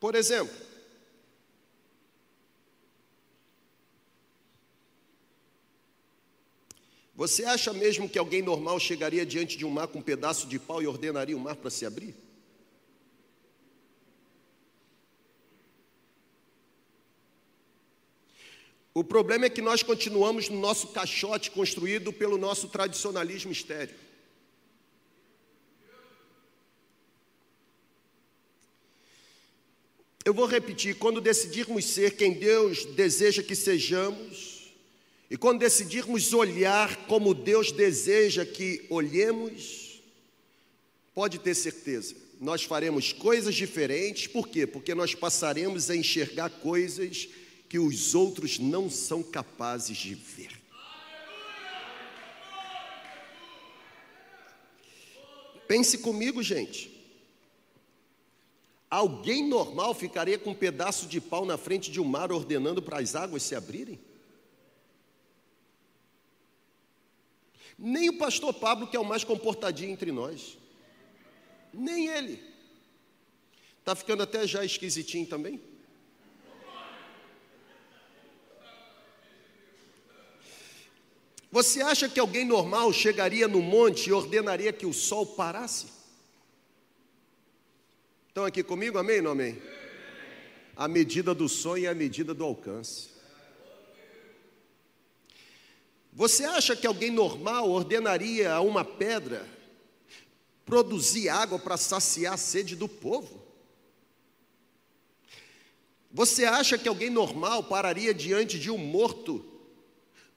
Por 0.00 0.16
exemplo, 0.16 0.52
Você 7.14 7.44
acha 7.44 7.72
mesmo 7.72 8.08
que 8.08 8.18
alguém 8.18 8.42
normal 8.42 8.80
chegaria 8.80 9.24
diante 9.24 9.56
de 9.56 9.64
um 9.64 9.70
mar 9.70 9.86
com 9.86 10.00
um 10.00 10.02
pedaço 10.02 10.48
de 10.48 10.58
pau 10.58 10.82
e 10.82 10.88
ordenaria 10.88 11.36
o 11.36 11.40
mar 11.40 11.54
para 11.54 11.70
se 11.70 11.86
abrir? 11.86 12.16
O 18.94 19.02
problema 19.02 19.46
é 19.46 19.50
que 19.50 19.62
nós 19.62 19.82
continuamos 19.82 20.48
no 20.50 20.60
nosso 20.60 20.88
caixote 20.88 21.50
construído 21.50 22.12
pelo 22.12 22.36
nosso 22.36 22.68
tradicionalismo 22.68 23.50
estéreo. 23.50 23.94
Eu 30.24 30.34
vou 30.34 30.46
repetir: 30.46 30.96
quando 30.96 31.20
decidirmos 31.20 31.86
ser 31.86 32.16
quem 32.16 32.34
Deus 32.34 32.84
deseja 32.84 33.42
que 33.42 33.56
sejamos, 33.56 34.72
e 35.30 35.38
quando 35.38 35.60
decidirmos 35.60 36.34
olhar 36.34 37.06
como 37.06 37.32
Deus 37.32 37.72
deseja 37.72 38.44
que 38.44 38.84
olhemos, 38.90 40.02
pode 41.14 41.38
ter 41.38 41.54
certeza, 41.54 42.14
nós 42.38 42.62
faremos 42.62 43.12
coisas 43.12 43.54
diferentes, 43.54 44.26
por 44.26 44.48
quê? 44.48 44.66
Porque 44.66 44.94
nós 44.94 45.14
passaremos 45.14 45.88
a 45.88 45.96
enxergar 45.96 46.50
coisas 46.50 47.28
que 47.72 47.78
os 47.78 48.14
outros 48.14 48.58
não 48.58 48.90
são 48.90 49.22
capazes 49.22 49.96
de 49.96 50.14
ver. 50.14 50.60
Pense 55.66 55.96
comigo, 55.96 56.42
gente. 56.42 56.92
Alguém 58.90 59.48
normal 59.48 59.94
ficaria 59.94 60.38
com 60.38 60.50
um 60.50 60.54
pedaço 60.54 61.06
de 61.06 61.18
pau 61.18 61.46
na 61.46 61.56
frente 61.56 61.90
de 61.90 61.98
um 61.98 62.04
mar 62.04 62.30
ordenando 62.30 62.82
para 62.82 62.98
as 62.98 63.14
águas 63.14 63.42
se 63.42 63.54
abrirem? 63.54 63.98
Nem 67.78 68.10
o 68.10 68.18
pastor 68.18 68.52
Pablo, 68.52 68.86
que 68.86 68.98
é 68.98 69.00
o 69.00 69.04
mais 69.06 69.24
comportadinho 69.24 69.92
entre 69.92 70.12
nós. 70.12 70.58
Nem 71.72 72.08
ele. 72.08 72.38
Está 73.78 73.94
ficando 73.94 74.24
até 74.24 74.46
já 74.46 74.62
esquisitinho 74.62 75.26
também? 75.26 75.71
Você 81.52 81.82
acha 81.82 82.08
que 82.08 82.18
alguém 82.18 82.46
normal 82.46 82.90
chegaria 82.94 83.46
no 83.46 83.60
monte 83.60 84.08
e 84.08 84.12
ordenaria 84.12 84.72
que 84.72 84.86
o 84.86 84.92
sol 84.94 85.26
parasse? 85.26 85.88
Estão 88.28 88.46
aqui 88.46 88.62
comigo, 88.62 88.96
amém 88.96 89.18
ou 89.18 89.24
não 89.24 89.30
amém? 89.32 89.60
A 90.74 90.88
medida 90.88 91.34
do 91.34 91.50
sonho 91.50 91.84
é 91.84 91.88
a 91.90 91.94
medida 91.94 92.32
do 92.32 92.42
alcance. 92.42 93.10
Você 96.10 96.42
acha 96.44 96.74
que 96.74 96.86
alguém 96.86 97.10
normal 97.10 97.68
ordenaria 97.70 98.54
a 98.54 98.62
uma 98.62 98.82
pedra 98.82 99.46
produzir 100.64 101.28
água 101.28 101.58
para 101.58 101.76
saciar 101.76 102.32
a 102.32 102.38
sede 102.38 102.74
do 102.74 102.88
povo? 102.88 103.42
Você 106.10 106.46
acha 106.46 106.78
que 106.78 106.88
alguém 106.88 107.10
normal 107.10 107.64
pararia 107.64 108.14
diante 108.14 108.58
de 108.58 108.70
um 108.70 108.78
morto, 108.78 109.51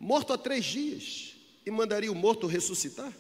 morto 0.06 0.32
há 0.34 0.38
três 0.38 0.64
dias, 0.66 1.36
e 1.66 1.72
mandaria 1.72 2.12
o 2.12 2.16
morto 2.16 2.48
ressuscitar? 2.48 3.12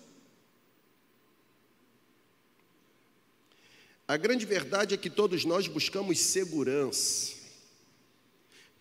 A 4.07 4.17
grande 4.17 4.45
verdade 4.45 4.93
é 4.93 4.97
que 4.97 5.09
todos 5.09 5.45
nós 5.45 5.67
buscamos 5.67 6.19
segurança 6.19 7.45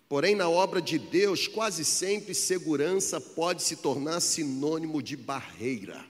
Porém, 0.09 0.37
na 0.37 0.49
obra 0.49 0.81
de 0.81 0.99
Deus, 0.99 1.49
quase 1.49 1.85
sempre 1.85 2.35
segurança 2.35 3.21
pode 3.21 3.63
se 3.63 3.77
tornar 3.77 4.21
sinônimo 4.21 5.03
de 5.03 5.17
barreira. 5.17 6.05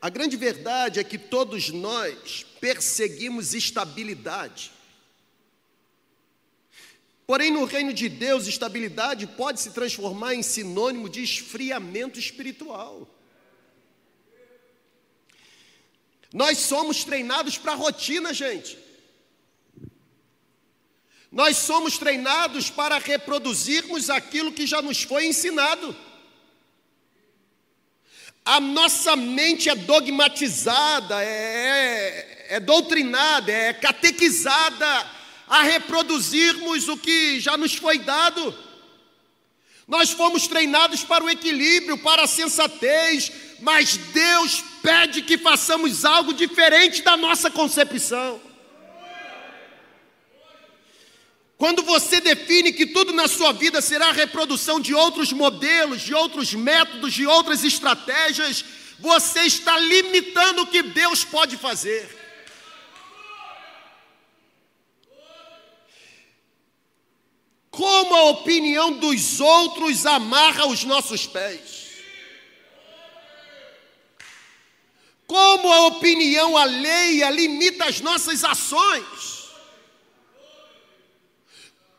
A 0.00 0.10
grande 0.10 0.36
verdade 0.36 1.00
é 1.00 1.04
que 1.04 1.16
todos 1.16 1.70
nós 1.70 2.44
perseguimos 2.60 3.54
estabilidade. 3.54 4.70
Porém, 7.26 7.50
no 7.50 7.64
reino 7.64 7.92
de 7.92 8.08
Deus, 8.08 8.46
estabilidade 8.46 9.26
pode 9.26 9.60
se 9.60 9.70
transformar 9.70 10.34
em 10.34 10.42
sinônimo 10.42 11.08
de 11.08 11.22
esfriamento 11.22 12.18
espiritual. 12.18 13.08
Nós 16.32 16.58
somos 16.58 17.02
treinados 17.04 17.56
para 17.56 17.72
a 17.72 17.76
rotina, 17.76 18.34
gente. 18.34 18.76
Nós 21.32 21.56
somos 21.56 21.96
treinados 21.96 22.68
para 22.68 22.98
reproduzirmos 22.98 24.10
aquilo 24.10 24.52
que 24.52 24.66
já 24.66 24.82
nos 24.82 25.02
foi 25.02 25.26
ensinado. 25.26 25.96
A 28.44 28.60
nossa 28.60 29.16
mente 29.16 29.70
é 29.70 29.74
dogmatizada, 29.74 31.24
é, 31.24 31.26
é, 31.26 32.46
é 32.56 32.60
doutrinada, 32.60 33.50
é 33.50 33.72
catequizada 33.72 35.23
a 35.48 35.62
reproduzirmos 35.62 36.88
o 36.88 36.96
que 36.96 37.40
já 37.40 37.56
nos 37.56 37.74
foi 37.74 37.98
dado. 37.98 38.54
Nós 39.86 40.10
fomos 40.10 40.46
treinados 40.46 41.04
para 41.04 41.22
o 41.22 41.30
equilíbrio, 41.30 41.98
para 41.98 42.24
a 42.24 42.26
sensatez, 42.26 43.30
mas 43.60 43.96
Deus 43.96 44.64
pede 44.82 45.22
que 45.22 45.36
façamos 45.36 46.04
algo 46.04 46.32
diferente 46.32 47.02
da 47.02 47.16
nossa 47.16 47.50
concepção. 47.50 48.40
Quando 51.56 51.82
você 51.82 52.20
define 52.20 52.72
que 52.72 52.86
tudo 52.86 53.12
na 53.12 53.28
sua 53.28 53.52
vida 53.52 53.80
será 53.80 54.10
reprodução 54.12 54.80
de 54.80 54.94
outros 54.94 55.32
modelos, 55.32 56.02
de 56.02 56.12
outros 56.14 56.52
métodos, 56.52 57.14
de 57.14 57.26
outras 57.26 57.62
estratégias, 57.62 58.64
você 58.98 59.40
está 59.42 59.78
limitando 59.78 60.62
o 60.62 60.66
que 60.66 60.82
Deus 60.82 61.24
pode 61.24 61.56
fazer. 61.56 62.23
Como 67.76 68.14
a 68.14 68.24
opinião 68.30 68.92
dos 68.92 69.40
outros 69.40 70.06
amarra 70.06 70.66
os 70.66 70.84
nossos 70.84 71.26
pés. 71.26 71.84
Como 75.26 75.72
a 75.72 75.86
opinião 75.86 76.56
alheia 76.56 77.30
limita 77.30 77.86
as 77.86 78.00
nossas 78.00 78.44
ações. 78.44 79.44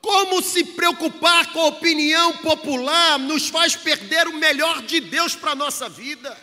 Como 0.02 0.42
se 0.42 0.64
preocupar 0.64 1.52
com 1.52 1.62
a 1.62 1.68
opinião 1.68 2.38
popular 2.38 3.18
nos 3.18 3.50
faz 3.50 3.76
perder 3.76 4.28
o 4.28 4.38
melhor 4.38 4.84
de 4.84 5.00
Deus 5.00 5.36
para 5.36 5.52
a 5.52 5.56
nossa 5.56 5.90
vida. 5.90 6.38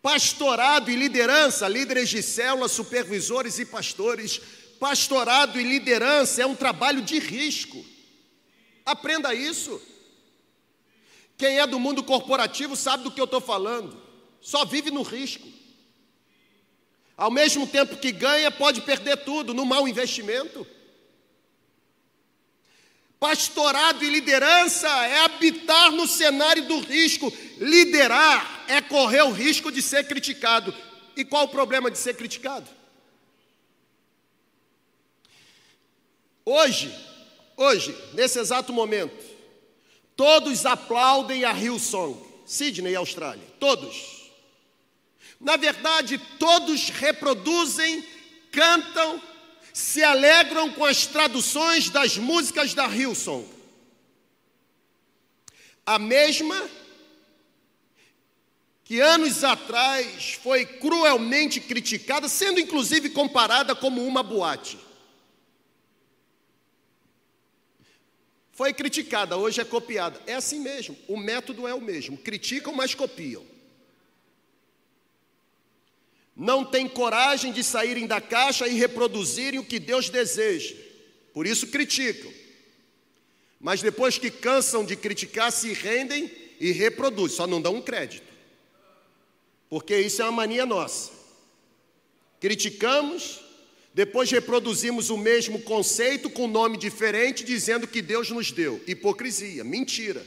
Pastorado 0.00 0.90
e 0.90 0.96
liderança, 0.96 1.68
líderes 1.68 2.08
de 2.08 2.22
célula, 2.22 2.68
supervisores 2.68 3.58
e 3.58 3.66
pastores, 3.66 4.40
pastorado 4.82 5.60
e 5.60 5.62
liderança 5.62 6.42
é 6.42 6.46
um 6.46 6.56
trabalho 6.56 7.02
de 7.02 7.16
risco. 7.20 7.86
Aprenda 8.84 9.32
isso. 9.32 9.80
Quem 11.38 11.60
é 11.60 11.66
do 11.68 11.78
mundo 11.78 12.02
corporativo 12.02 12.74
sabe 12.74 13.04
do 13.04 13.12
que 13.12 13.20
eu 13.20 13.26
estou 13.26 13.40
falando, 13.40 13.96
só 14.40 14.64
vive 14.64 14.90
no 14.90 15.02
risco. 15.02 15.46
Ao 17.16 17.30
mesmo 17.30 17.64
tempo 17.64 17.96
que 17.96 18.10
ganha, 18.10 18.50
pode 18.50 18.80
perder 18.80 19.18
tudo 19.18 19.54
no 19.54 19.64
mau 19.64 19.86
investimento. 19.86 20.66
Pastorado 23.20 24.04
e 24.04 24.10
liderança 24.10 24.88
é 25.06 25.20
habitar 25.20 25.92
no 25.92 26.08
cenário 26.08 26.66
do 26.66 26.80
risco. 26.80 27.32
Liderar 27.60 28.64
é 28.66 28.80
correr 28.80 29.22
o 29.22 29.30
risco 29.30 29.70
de 29.70 29.80
ser 29.80 30.08
criticado. 30.08 30.74
E 31.16 31.24
qual 31.24 31.44
o 31.44 31.48
problema 31.48 31.88
de 31.88 31.98
ser 31.98 32.16
criticado? 32.16 32.81
Hoje, 36.44 36.92
hoje, 37.56 37.96
nesse 38.14 38.38
exato 38.38 38.72
momento, 38.72 39.24
todos 40.16 40.66
aplaudem 40.66 41.44
a 41.44 41.52
Hillsong, 41.52 42.18
Sydney, 42.44 42.94
Austrália. 42.96 43.46
Todos. 43.60 44.30
Na 45.40 45.56
verdade, 45.56 46.18
todos 46.38 46.90
reproduzem, 46.90 48.04
cantam, 48.50 49.20
se 49.72 50.02
alegram 50.02 50.72
com 50.72 50.84
as 50.84 51.06
traduções 51.06 51.88
das 51.88 52.16
músicas 52.16 52.74
da 52.74 52.86
Hillsong. 52.86 53.48
A 55.86 55.98
mesma 55.98 56.68
que 58.84 59.00
anos 59.00 59.42
atrás 59.42 60.34
foi 60.42 60.66
cruelmente 60.66 61.60
criticada, 61.60 62.28
sendo 62.28 62.60
inclusive 62.60 63.10
comparada 63.10 63.74
como 63.74 64.04
uma 64.04 64.22
boate. 64.22 64.78
Foi 68.62 68.72
criticada, 68.72 69.36
hoje 69.36 69.60
é 69.60 69.64
copiada. 69.64 70.22
É 70.24 70.34
assim 70.34 70.60
mesmo, 70.60 70.96
o 71.08 71.16
método 71.16 71.66
é 71.66 71.74
o 71.74 71.80
mesmo. 71.80 72.16
Criticam, 72.16 72.72
mas 72.72 72.94
copiam 72.94 73.44
não 76.36 76.64
têm 76.64 76.88
coragem 76.88 77.52
de 77.52 77.64
saírem 77.64 78.06
da 78.06 78.20
caixa 78.20 78.68
e 78.68 78.74
reproduzirem 78.74 79.58
o 79.58 79.64
que 79.64 79.80
Deus 79.80 80.08
deseja, 80.08 80.76
por 81.34 81.44
isso 81.44 81.66
criticam. 81.66 82.32
Mas 83.60 83.82
depois 83.82 84.16
que 84.16 84.30
cansam 84.30 84.84
de 84.84 84.94
criticar, 84.94 85.50
se 85.50 85.72
rendem 85.72 86.30
e 86.60 86.70
reproduzem, 86.70 87.36
só 87.36 87.46
não 87.48 87.60
dão 87.60 87.74
um 87.74 87.82
crédito, 87.82 88.32
porque 89.68 89.98
isso 89.98 90.22
é 90.22 90.24
uma 90.24 90.32
mania 90.32 90.64
nossa. 90.64 91.10
Criticamos, 92.38 93.40
depois 93.94 94.30
reproduzimos 94.30 95.10
o 95.10 95.18
mesmo 95.18 95.60
conceito 95.62 96.30
com 96.30 96.46
nome 96.46 96.78
diferente, 96.78 97.44
dizendo 97.44 97.86
que 97.86 98.00
Deus 98.00 98.30
nos 98.30 98.50
deu. 98.50 98.82
Hipocrisia, 98.86 99.62
mentira. 99.62 100.24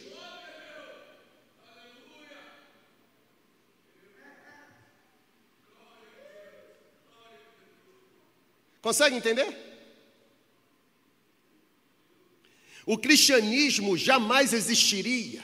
Consegue 8.81 9.15
entender? 9.15 9.47
O 12.85 12.99
cristianismo 12.99 13.97
jamais 13.97 14.53
existiria 14.53 15.43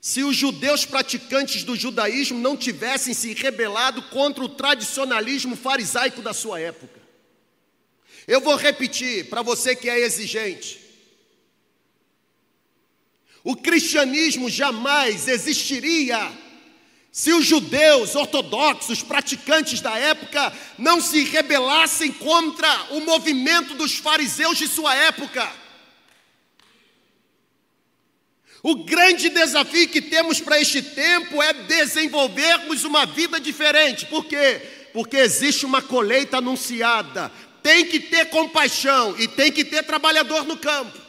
se 0.00 0.22
os 0.22 0.36
judeus 0.36 0.84
praticantes 0.84 1.64
do 1.64 1.74
judaísmo 1.74 2.38
não 2.38 2.56
tivessem 2.56 3.12
se 3.12 3.34
rebelado 3.34 4.02
contra 4.02 4.44
o 4.44 4.48
tradicionalismo 4.48 5.56
farisaico 5.56 6.22
da 6.22 6.32
sua 6.32 6.60
época. 6.60 7.03
Eu 8.26 8.40
vou 8.40 8.56
repetir 8.56 9.28
para 9.28 9.42
você 9.42 9.76
que 9.76 9.88
é 9.88 10.00
exigente. 10.00 10.80
O 13.42 13.54
cristianismo 13.54 14.48
jamais 14.48 15.28
existiria 15.28 16.32
se 17.12 17.32
os 17.32 17.46
judeus 17.46 18.16
ortodoxos, 18.16 19.02
praticantes 19.02 19.80
da 19.80 19.96
época, 19.96 20.52
não 20.76 21.00
se 21.00 21.22
rebelassem 21.22 22.10
contra 22.10 22.68
o 22.90 23.00
movimento 23.02 23.74
dos 23.74 23.94
fariseus 23.94 24.58
de 24.58 24.66
sua 24.66 24.92
época. 24.96 25.48
O 28.64 28.76
grande 28.76 29.28
desafio 29.28 29.86
que 29.88 30.00
temos 30.00 30.40
para 30.40 30.58
este 30.58 30.80
tempo 30.80 31.40
é 31.40 31.52
desenvolvermos 31.52 32.82
uma 32.82 33.04
vida 33.04 33.38
diferente. 33.38 34.06
Por 34.06 34.24
quê? 34.24 34.88
Porque 34.92 35.18
existe 35.18 35.66
uma 35.66 35.82
colheita 35.82 36.38
anunciada. 36.38 37.30
Tem 37.64 37.86
que 37.86 37.98
ter 37.98 38.26
compaixão 38.26 39.18
e 39.18 39.26
tem 39.26 39.50
que 39.50 39.64
ter 39.64 39.82
trabalhador 39.84 40.44
no 40.44 40.54
campo. 40.54 41.00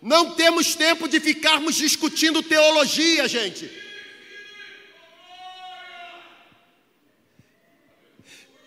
Não 0.00 0.36
temos 0.36 0.76
tempo 0.76 1.08
de 1.08 1.18
ficarmos 1.18 1.74
discutindo 1.74 2.44
teologia, 2.44 3.26
gente. 3.26 3.68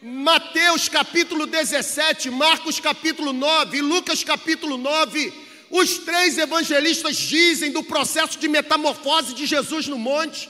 Mateus 0.01 0.89
capítulo 0.89 1.45
17, 1.45 2.29
Marcos 2.29 2.77
capítulo 2.77 3.31
9 3.31 3.77
e 3.77 3.81
Lucas 3.81 4.21
capítulo 4.21 4.77
9, 4.77 5.33
os 5.69 5.99
três 5.99 6.37
evangelistas 6.37 7.15
dizem 7.15 7.71
do 7.71 7.83
processo 7.83 8.37
de 8.37 8.49
metamorfose 8.49 9.33
de 9.33 9.45
Jesus 9.45 9.87
no 9.87 9.97
monte. 9.97 10.49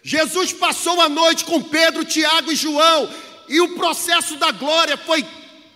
Jesus 0.00 0.52
passou 0.52 1.00
a 1.00 1.08
noite 1.08 1.44
com 1.44 1.60
Pedro, 1.60 2.04
Tiago 2.04 2.52
e 2.52 2.56
João, 2.56 3.12
e 3.48 3.60
o 3.60 3.74
processo 3.74 4.36
da 4.36 4.50
glória 4.50 4.96
foi 4.96 5.24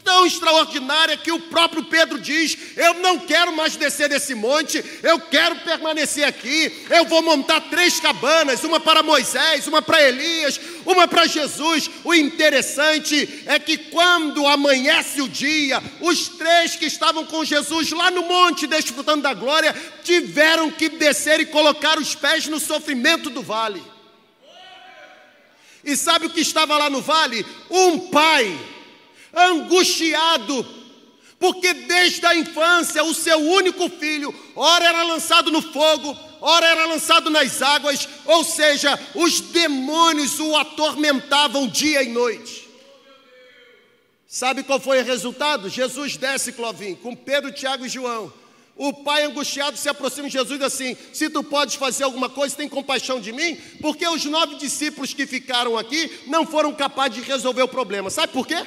tão 0.06 0.24
extraordinária 0.24 1.16
que 1.16 1.32
o 1.32 1.40
próprio 1.40 1.82
Pedro 1.84 2.18
diz: 2.20 2.56
Eu 2.76 2.94
não 2.94 3.18
quero 3.18 3.54
mais 3.54 3.74
descer 3.74 4.08
desse 4.08 4.34
monte, 4.36 4.82
eu 5.02 5.18
quero 5.18 5.56
permanecer 5.56 6.24
aqui. 6.24 6.86
Eu 6.88 7.04
vou 7.06 7.20
montar 7.20 7.60
três 7.62 7.98
cabanas: 7.98 8.62
uma 8.62 8.78
para 8.78 9.02
Moisés, 9.02 9.66
uma 9.66 9.82
para 9.82 10.00
Elias, 10.00 10.60
uma 10.86 11.08
para 11.08 11.26
Jesus. 11.26 11.90
O 12.04 12.14
interessante 12.14 13.42
é 13.46 13.58
que 13.58 13.76
quando 13.76 14.46
amanhece 14.46 15.20
o 15.20 15.28
dia, 15.28 15.82
os 16.00 16.28
três 16.28 16.76
que 16.76 16.86
estavam 16.86 17.26
com 17.26 17.44
Jesus 17.44 17.90
lá 17.90 18.10
no 18.10 18.22
monte, 18.22 18.68
desfrutando 18.68 19.22
da 19.22 19.34
glória, 19.34 19.74
tiveram 20.04 20.70
que 20.70 20.88
descer 20.88 21.40
e 21.40 21.46
colocar 21.46 21.98
os 21.98 22.14
pés 22.14 22.46
no 22.46 22.60
sofrimento 22.60 23.28
do 23.28 23.42
vale. 23.42 23.95
E 25.86 25.96
sabe 25.96 26.26
o 26.26 26.30
que 26.30 26.40
estava 26.40 26.76
lá 26.76 26.90
no 26.90 27.00
vale? 27.00 27.46
Um 27.70 28.10
pai 28.10 28.58
angustiado, 29.32 30.66
porque 31.38 31.72
desde 31.72 32.26
a 32.26 32.34
infância 32.34 33.04
o 33.04 33.14
seu 33.14 33.38
único 33.38 33.88
filho, 33.88 34.34
ora 34.56 34.84
era 34.84 35.04
lançado 35.04 35.48
no 35.52 35.62
fogo, 35.62 36.18
ora 36.40 36.66
era 36.66 36.86
lançado 36.86 37.30
nas 37.30 37.62
águas, 37.62 38.08
ou 38.24 38.42
seja, 38.42 38.98
os 39.14 39.40
demônios 39.40 40.40
o 40.40 40.56
atormentavam 40.56 41.68
dia 41.68 42.02
e 42.02 42.08
noite. 42.08 42.68
Sabe 44.26 44.64
qual 44.64 44.80
foi 44.80 45.00
o 45.00 45.04
resultado? 45.04 45.68
Jesus 45.68 46.16
desce, 46.16 46.52
Clovim, 46.52 46.96
com 46.96 47.14
Pedro, 47.14 47.52
Tiago 47.52 47.86
e 47.86 47.88
João. 47.88 48.32
O 48.76 48.92
pai 48.92 49.24
angustiado 49.24 49.78
se 49.78 49.88
aproxima 49.88 50.28
de 50.28 50.34
Jesus 50.34 50.60
assim: 50.60 50.94
Se 51.12 51.30
tu 51.30 51.42
podes 51.42 51.76
fazer 51.76 52.04
alguma 52.04 52.28
coisa, 52.28 52.54
tem 52.54 52.68
compaixão 52.68 53.18
de 53.18 53.32
mim, 53.32 53.56
porque 53.80 54.06
os 54.06 54.24
nove 54.26 54.56
discípulos 54.56 55.14
que 55.14 55.26
ficaram 55.26 55.78
aqui 55.78 56.24
não 56.26 56.46
foram 56.46 56.74
capazes 56.74 57.16
de 57.16 57.22
resolver 57.22 57.62
o 57.62 57.68
problema. 57.68 58.10
Sabe 58.10 58.34
por 58.34 58.46
quê? 58.46 58.66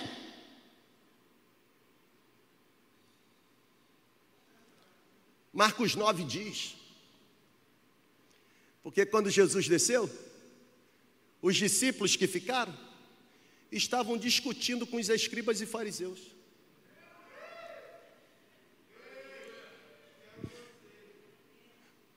Marcos 5.53 5.95
9 5.95 6.23
diz: 6.23 6.75
Porque 8.81 9.05
quando 9.05 9.29
Jesus 9.29 9.67
desceu, 9.67 10.09
os 11.39 11.55
discípulos 11.55 12.15
que 12.15 12.25
ficaram 12.25 12.75
estavam 13.71 14.17
discutindo 14.17 14.87
com 14.87 14.97
os 14.97 15.07
escribas 15.07 15.61
e 15.61 15.67
fariseus. 15.67 16.38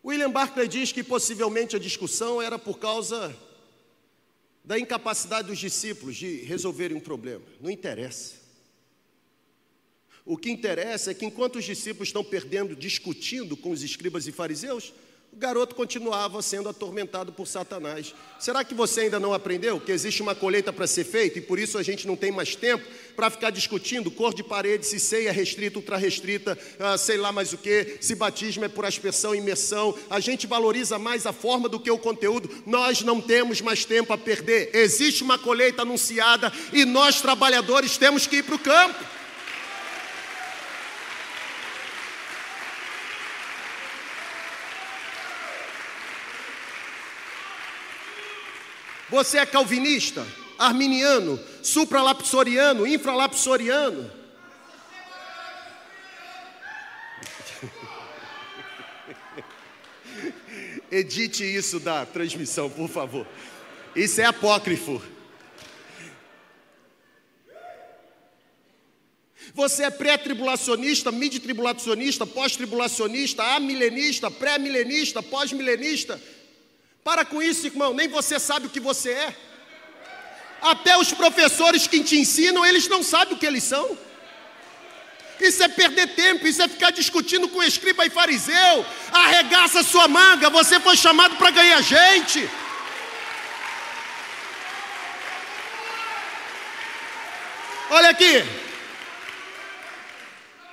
William 0.05 0.31
Barclay 0.31 0.67
diz 0.67 0.91
que 0.91 1.05
possivelmente 1.05 1.77
a 1.77 1.79
discussão 1.79 2.43
era 2.43 2.59
por 2.59 2.79
causa 2.79 3.35
da 4.65 4.79
incapacidade 4.79 5.49
dos 5.49 5.59
discípulos 5.59 6.17
de 6.17 6.39
resolverem 6.43 6.97
um 6.97 7.01
problema. 7.01 7.45
Não 7.61 7.71
interessa. 7.71 8.35
O 10.25 10.37
que 10.37 10.51
interessa 10.51 11.11
é 11.11 11.15
que 11.15 11.25
enquanto 11.25 11.57
os 11.57 11.65
discípulos 11.65 12.09
estão 12.09 12.23
perdendo, 12.23 12.77
discutindo 12.77 13.57
com 13.57 13.71
os 13.71 13.83
escribas 13.83 14.27
e 14.27 14.33
fariseus, 14.33 14.93
o 15.33 15.37
garoto 15.39 15.75
continuava 15.75 16.43
sendo 16.43 16.69
atormentado 16.69 17.33
por 17.33 17.47
Satanás. 17.47 18.15
Será 18.39 18.63
que 18.63 18.75
você 18.75 19.03
ainda 19.03 19.19
não 19.19 19.33
aprendeu 19.33 19.81
que 19.81 19.91
existe 19.91 20.21
uma 20.21 20.35
colheita 20.35 20.71
para 20.75 20.87
ser 20.87 21.05
feita 21.05 21.39
e 21.39 21.43
por 21.43 21.59
isso 21.59 21.79
a 21.79 21.83
gente 21.83 22.07
não 22.07 22.15
tem 22.15 22.31
mais 22.31 22.55
tempo 22.55 22.85
para 23.17 23.31
ficar 23.31 23.49
discutindo 23.49 24.11
cor 24.11 24.35
de 24.35 24.43
parede, 24.43 24.85
se 24.85 25.01
ceia 25.01 25.33
restrita, 25.33 25.79
ultra 25.79 25.97
restrita, 25.97 26.59
sei 26.99 27.17
lá 27.17 27.33
mais 27.33 27.51
o 27.55 27.57
que, 27.57 27.97
se 27.99 28.15
batismo 28.15 28.67
é 28.67 28.69
por 28.69 28.85
aspersão, 28.85 29.35
imersão. 29.35 29.97
A 30.11 30.21
gente 30.21 30.47
valoriza 30.47 30.99
mais 30.99 31.25
a 31.25 31.33
forma 31.33 31.67
do 31.67 31.81
que 31.81 31.91
o 31.91 31.99
conteúdo. 31.99 32.51
Nós 32.67 33.01
não 33.01 33.19
temos 33.19 33.63
mais 33.63 33.87
tempo 33.87 34.13
a 34.13 34.19
perder. 34.19 34.71
Existe 34.75 35.23
uma 35.23 35.39
colheita 35.39 35.81
anunciada 35.81 36.53
e 36.75 36.85
nós, 36.85 37.23
trabalhadores, 37.23 37.97
temos 37.97 38.27
que 38.27 38.37
ir 38.37 38.43
para 38.43 38.57
o 38.57 38.59
campo. 38.59 39.12
Você 49.13 49.37
é 49.37 49.45
calvinista, 49.45 50.27
arminiano, 50.59 51.39
supralapsoriano, 51.63 52.87
infralapsoriano. 52.87 54.11
Edite 60.91 61.45
isso 61.45 61.79
da 61.79 62.07
transmissão, 62.07 62.71
por 62.71 62.89
favor. 62.89 63.27
Isso 63.95 64.23
é 64.23 64.25
apócrifo. 64.25 65.03
Você 69.53 69.83
é 69.83 69.91
pré-tribulacionista, 69.91 71.13
mid-tribulacionista, 71.13 72.25
pós-tribulacionista, 72.25 73.45
amilenista, 73.57 74.31
pré-milenista, 74.31 75.23
pós-milenista. 75.23 76.19
Para 77.05 77.25
com 77.25 77.43
isso, 77.43 77.67
irmão, 77.67 77.93
nem 77.93 78.09
você 78.09 78.39
sabe 78.39 78.67
o 78.67 78.71
que 78.71 78.79
você 78.79 79.11
é. 79.11 79.37
Até 80.61 80.97
os 80.97 81.13
professores 81.13 81.87
que 81.89 82.03
te 82.05 82.17
ensinam, 82.17 82.65
eles 82.65 82.87
não 82.87 83.03
sabem 83.03 83.35
o 83.35 83.39
que 83.39 83.47
eles 83.47 83.65
são. 83.65 83.99
Isso 85.41 85.61
é 85.65 85.69
perder 85.69 86.15
tempo, 86.15 86.47
isso 86.47 86.63
é 86.63 86.69
ficar 86.69 86.91
discutindo 86.91 87.49
com 87.49 87.61
escriba 87.63 88.07
e 88.07 88.11
fariseu. 88.11 88.87
Arregaça 89.13 89.83
sua 89.83 90.07
manga, 90.07 90.49
você 90.49 90.79
foi 90.79 90.97
chamado 90.97 91.37
para 91.37 91.51
ganhar 91.51 91.81
gente. 91.83 92.49
Olha 97.91 98.11
aqui, 98.11 98.62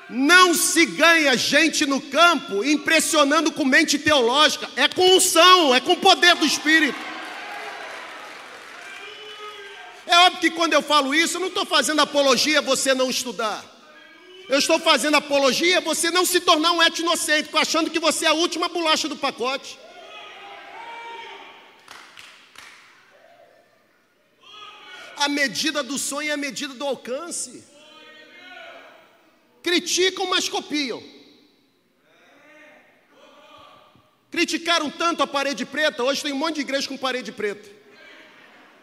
não 0.09 0.53
se 0.53 0.85
ganha 0.85 1.37
gente 1.37 1.85
no 1.85 2.01
campo 2.01 2.63
impressionando 2.63 3.51
com 3.51 3.63
mente 3.63 3.99
teológica, 3.99 4.69
é 4.75 4.87
com 4.87 5.15
unção, 5.15 5.73
é 5.73 5.79
com 5.79 5.93
o 5.93 5.97
poder 5.97 6.35
do 6.35 6.45
Espírito. 6.45 6.97
É 10.07 10.17
óbvio 10.25 10.39
que 10.41 10.49
quando 10.49 10.73
eu 10.73 10.81
falo 10.81 11.13
isso, 11.13 11.37
eu 11.37 11.41
não 11.41 11.49
estou 11.49 11.65
fazendo 11.65 12.01
apologia 12.01 12.61
você 12.61 12.95
não 12.95 13.09
estudar. 13.11 13.63
Eu 14.49 14.57
estou 14.57 14.79
fazendo 14.79 15.17
apologia 15.17 15.79
você 15.79 16.09
não 16.09 16.25
se 16.25 16.39
tornar 16.39 16.71
um 16.71 16.81
etnocêntrico, 16.81 17.55
achando 17.55 17.91
que 17.91 17.99
você 17.99 18.25
é 18.25 18.29
a 18.29 18.33
última 18.33 18.67
bolacha 18.67 19.07
do 19.07 19.15
pacote. 19.15 19.77
A 25.17 25.29
medida 25.29 25.83
do 25.83 25.99
sonho 25.99 26.31
é 26.31 26.33
a 26.33 26.37
medida 26.37 26.73
do 26.73 26.83
alcance. 26.83 27.63
Criticam, 29.69 30.25
mas 30.25 30.49
copiam. 30.49 30.99
Criticaram 34.31 34.89
tanto 34.89 35.21
a 35.21 35.27
parede 35.27 35.63
preta, 35.63 36.03
hoje 36.03 36.23
tem 36.23 36.33
um 36.33 36.37
monte 36.37 36.55
de 36.55 36.61
igreja 36.61 36.87
com 36.87 36.97
parede 36.97 37.31
preta. 37.31 37.69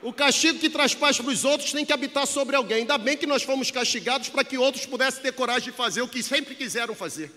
O 0.00 0.12
castigo 0.12 0.60
que 0.60 0.70
traz 0.70 0.94
paz 0.94 1.16
para 1.16 1.26
os 1.26 1.44
outros 1.44 1.72
tem 1.72 1.84
que 1.84 1.92
habitar 1.92 2.24
sobre 2.24 2.54
alguém. 2.54 2.78
Ainda 2.78 2.96
bem 2.98 3.16
que 3.16 3.26
nós 3.26 3.42
fomos 3.42 3.68
castigados 3.72 4.28
para 4.28 4.44
que 4.44 4.56
outros 4.56 4.86
pudessem 4.86 5.20
ter 5.20 5.32
coragem 5.32 5.72
de 5.72 5.76
fazer 5.76 6.02
o 6.02 6.08
que 6.08 6.22
sempre 6.22 6.54
quiseram 6.54 6.94
fazer. 6.94 7.32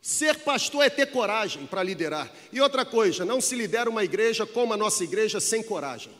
Ser 0.00 0.38
pastor 0.38 0.84
é 0.84 0.90
ter 0.90 1.06
coragem 1.06 1.66
para 1.66 1.82
liderar. 1.82 2.32
E 2.52 2.60
outra 2.60 2.84
coisa, 2.84 3.24
não 3.24 3.40
se 3.40 3.56
lidera 3.56 3.90
uma 3.90 4.04
igreja 4.04 4.46
como 4.46 4.72
a 4.72 4.76
nossa 4.76 5.02
igreja 5.02 5.40
sem 5.40 5.60
coragem. 5.60 6.12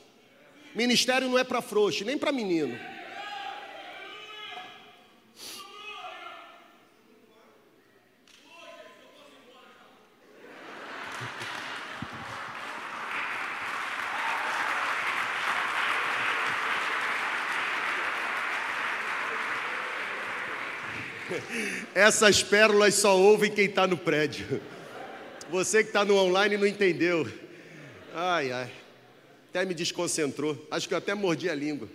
Ministério 0.78 1.28
não 1.28 1.36
é 1.36 1.42
para 1.42 1.60
frouxo, 1.60 2.04
nem 2.04 2.16
para 2.16 2.30
menino. 2.30 2.78
Essas 21.92 22.40
pérolas 22.40 22.94
só 22.94 23.18
ouvem 23.18 23.50
quem 23.50 23.64
está 23.64 23.84
no 23.84 23.96
prédio. 23.96 24.62
Você 25.50 25.82
que 25.82 25.88
está 25.88 26.04
no 26.04 26.14
online 26.14 26.56
não 26.56 26.68
entendeu. 26.68 27.28
Ai, 28.14 28.52
ai. 28.52 28.77
Até 29.58 29.66
me 29.66 29.74
desconcentrou. 29.74 30.56
Acho 30.70 30.86
que 30.86 30.94
eu 30.94 30.98
até 30.98 31.14
mordi 31.14 31.50
a 31.50 31.54
língua. 31.54 31.88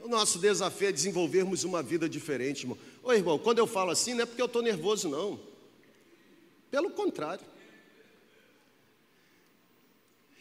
O 0.00 0.08
nosso 0.08 0.38
desafio 0.38 0.88
é 0.88 0.92
desenvolvermos 0.92 1.64
uma 1.64 1.82
vida 1.82 2.08
diferente, 2.08 2.62
irmão. 2.62 2.78
Ô 3.02 3.12
irmão, 3.12 3.38
quando 3.38 3.58
eu 3.58 3.66
falo 3.66 3.90
assim, 3.90 4.14
não 4.14 4.22
é 4.22 4.26
porque 4.26 4.40
eu 4.40 4.46
estou 4.46 4.62
nervoso, 4.62 5.06
não. 5.06 5.38
Pelo 6.70 6.88
contrário. 6.88 7.44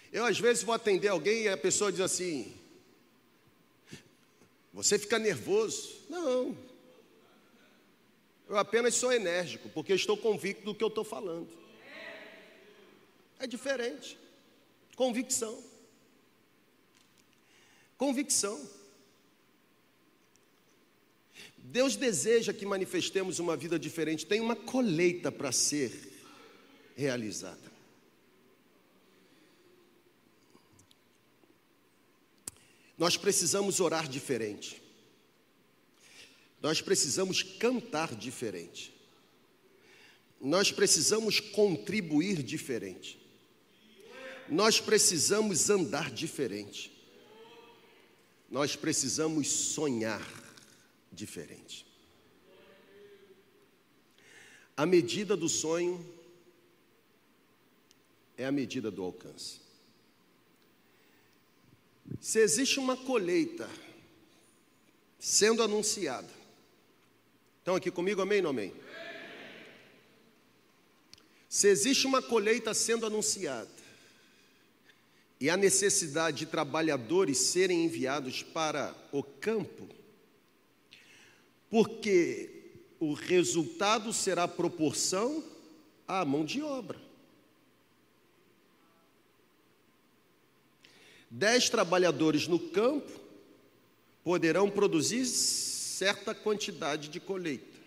Eu 0.10 0.24
às 0.24 0.40
vezes 0.40 0.64
vou 0.64 0.74
atender 0.74 1.10
alguém 1.10 1.44
e 1.44 1.50
a 1.50 1.58
pessoa 1.58 1.92
diz 1.92 2.00
assim: 2.00 2.56
Você 4.72 4.98
fica 4.98 5.20
nervoso? 5.20 6.06
Não, 6.10 6.56
Eu 8.48 8.58
apenas 8.58 8.96
sou 8.96 9.12
enérgico, 9.12 9.70
porque 9.70 9.94
estou 9.94 10.16
convicto 10.16 10.64
do 10.64 10.76
que 10.76 10.84
eu 10.84 10.88
estou 10.88 11.04
falando. 11.04 11.50
É 13.40 13.48
diferente. 13.48 14.18
Convicção. 14.96 15.62
Convicção. 17.98 18.62
Deus 21.58 21.96
deseja 21.96 22.54
que 22.54 22.66
manifestemos 22.66 23.40
uma 23.40 23.58
vida 23.58 23.80
diferente, 23.80 24.26
tem 24.26 24.40
uma 24.40 24.56
colheita 24.56 25.32
para 25.32 25.52
ser 25.52 25.92
realizada. 26.96 27.74
Nós 32.98 33.18
precisamos 33.18 33.80
orar 33.80 34.08
diferente. 34.08 34.85
Nós 36.62 36.82
precisamos 36.82 37.44
cantar 37.44 38.16
diferente. 38.16 38.94
Nós 40.40 40.72
precisamos 40.72 41.40
contribuir 41.40 42.44
diferente. 42.44 43.20
Nós 44.50 44.80
precisamos 44.80 45.70
andar 45.70 46.12
diferente. 46.12 46.92
Nós 48.50 48.76
precisamos 48.76 49.48
sonhar 49.50 50.26
diferente. 51.12 51.86
A 54.78 54.86
medida 54.86 55.38
do 55.38 55.48
sonho 55.48 56.06
é 58.38 58.46
a 58.46 58.52
medida 58.52 58.92
do 58.92 59.04
alcance. 59.04 59.62
Se 62.20 62.40
existe 62.40 62.80
uma 62.80 62.96
colheita 62.98 63.70
sendo 65.18 65.64
anunciada, 65.64 66.30
estão 67.66 67.76
aqui 67.76 67.90
comigo, 67.90 68.22
amém 68.22 68.38
ou 68.38 68.44
não 68.44 68.50
amém? 68.52 68.72
Se 71.50 71.68
existe 71.68 72.06
uma 72.06 72.22
colheita 72.22 72.76
sendo 72.76 73.08
anunciada 73.08 73.68
e 75.42 75.50
a 75.50 75.58
necessidade 75.58 76.38
de 76.38 76.46
trabalhadores 76.46 77.40
serem 77.40 77.84
enviados 77.84 78.44
para 78.44 78.96
o 79.12 79.24
campo, 79.24 79.90
porque 81.68 82.52
o 83.00 83.14
resultado 83.14 84.14
será 84.14 84.48
proporção 84.48 85.44
à 86.08 86.24
mão 86.24 86.46
de 86.46 86.62
obra. 86.62 87.02
Dez 91.32 91.68
trabalhadores 91.68 92.48
no 92.48 92.60
campo 92.60 93.20
poderão 94.24 94.70
produzir 94.70 95.26
certa 95.96 96.36
quantidade 96.36 97.08
de 97.08 97.22
colheita, 97.22 97.80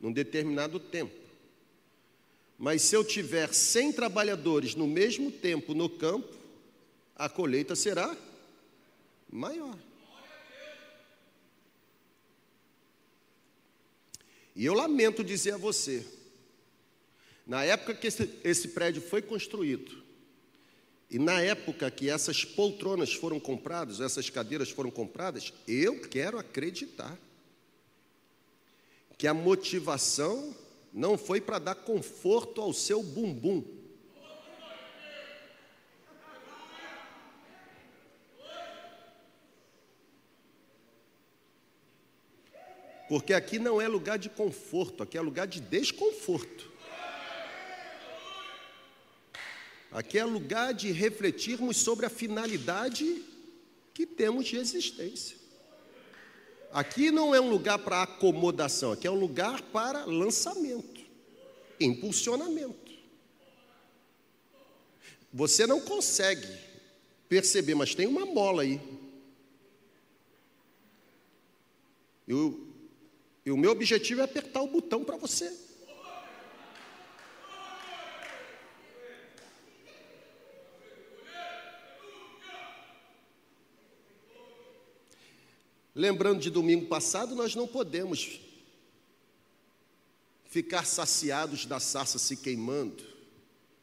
num 0.00 0.12
determinado 0.12 0.80
tempo. 0.80 1.14
Mas 2.58 2.82
se 2.82 2.96
eu 2.96 3.04
tiver 3.04 3.54
cem 3.54 3.92
trabalhadores 3.92 4.74
no 4.74 4.88
mesmo 4.88 5.30
tempo 5.30 5.72
no 5.72 5.88
campo, 5.88 6.34
a 7.14 7.28
colheita 7.28 7.76
será 7.76 8.16
maior. 9.30 9.78
E 14.56 14.64
eu 14.64 14.74
lamento 14.74 15.22
dizer 15.22 15.52
a 15.52 15.58
você, 15.58 16.04
na 17.46 17.62
época 17.62 17.94
que 17.94 18.08
esse, 18.08 18.36
esse 18.42 18.68
prédio 18.68 19.00
foi 19.00 19.22
construído, 19.22 20.02
e 21.10 21.18
na 21.18 21.40
época 21.40 21.90
que 21.90 22.10
essas 22.10 22.44
poltronas 22.44 23.14
foram 23.14 23.40
compradas, 23.40 24.00
essas 24.00 24.28
cadeiras 24.28 24.70
foram 24.70 24.90
compradas, 24.90 25.52
eu 25.66 26.00
quero 26.00 26.38
acreditar 26.38 27.18
que 29.16 29.26
a 29.26 29.32
motivação 29.32 30.54
não 30.92 31.16
foi 31.16 31.40
para 31.40 31.58
dar 31.58 31.74
conforto 31.74 32.60
ao 32.60 32.72
seu 32.72 33.02
bumbum. 33.02 33.64
Porque 43.08 43.32
aqui 43.32 43.58
não 43.58 43.80
é 43.80 43.88
lugar 43.88 44.18
de 44.18 44.28
conforto, 44.28 45.02
aqui 45.02 45.16
é 45.16 45.20
lugar 45.22 45.46
de 45.46 45.60
desconforto. 45.60 46.77
Aqui 49.90 50.18
é 50.18 50.24
lugar 50.24 50.74
de 50.74 50.92
refletirmos 50.92 51.78
sobre 51.78 52.04
a 52.06 52.10
finalidade 52.10 53.24
que 53.94 54.04
temos 54.06 54.46
de 54.46 54.56
existência. 54.56 55.36
Aqui 56.70 57.10
não 57.10 57.34
é 57.34 57.40
um 57.40 57.48
lugar 57.48 57.78
para 57.78 58.02
acomodação, 58.02 58.92
aqui 58.92 59.06
é 59.06 59.10
um 59.10 59.18
lugar 59.18 59.62
para 59.62 60.04
lançamento, 60.04 61.00
impulsionamento. 61.80 62.92
Você 65.32 65.66
não 65.66 65.80
consegue 65.80 66.46
perceber, 67.28 67.74
mas 67.74 67.94
tem 67.94 68.06
uma 68.06 68.26
mola 68.26 68.62
aí. 68.62 68.80
E 72.26 73.50
o 73.50 73.56
meu 73.56 73.70
objetivo 73.70 74.20
é 74.20 74.24
apertar 74.24 74.60
o 74.60 74.66
botão 74.66 75.02
para 75.02 75.16
você. 75.16 75.50
Lembrando 85.98 86.38
de 86.38 86.48
domingo 86.48 86.86
passado, 86.86 87.34
nós 87.34 87.56
não 87.56 87.66
podemos 87.66 88.38
ficar 90.44 90.86
saciados 90.86 91.66
da 91.66 91.80
sarça 91.80 92.20
se 92.20 92.36
queimando 92.36 93.02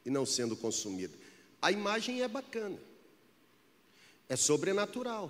e 0.06 0.10
não 0.10 0.25
sendo 0.25 0.56
consumida. 0.56 1.13
A 1.62 1.73
imagem 1.73 2.21
é 2.21 2.28
bacana, 2.30 2.80
é 4.30 4.38
sobrenatural, 4.38 5.30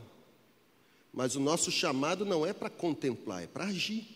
mas 1.12 1.36
o 1.36 1.40
nosso 1.40 1.72
chamado 1.72 2.24
não 2.24 2.46
é 2.46 2.54
para 2.54 2.70
contemplar, 2.70 3.42
é 3.42 3.48
para 3.48 3.66
agir. 3.66 4.08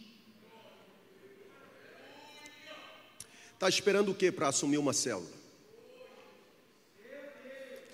Está 3.56 3.68
esperando 3.68 4.12
o 4.12 4.16
que 4.16 4.32
para 4.32 4.48
assumir 4.48 4.78
uma 4.78 4.94
célula? 4.94 5.39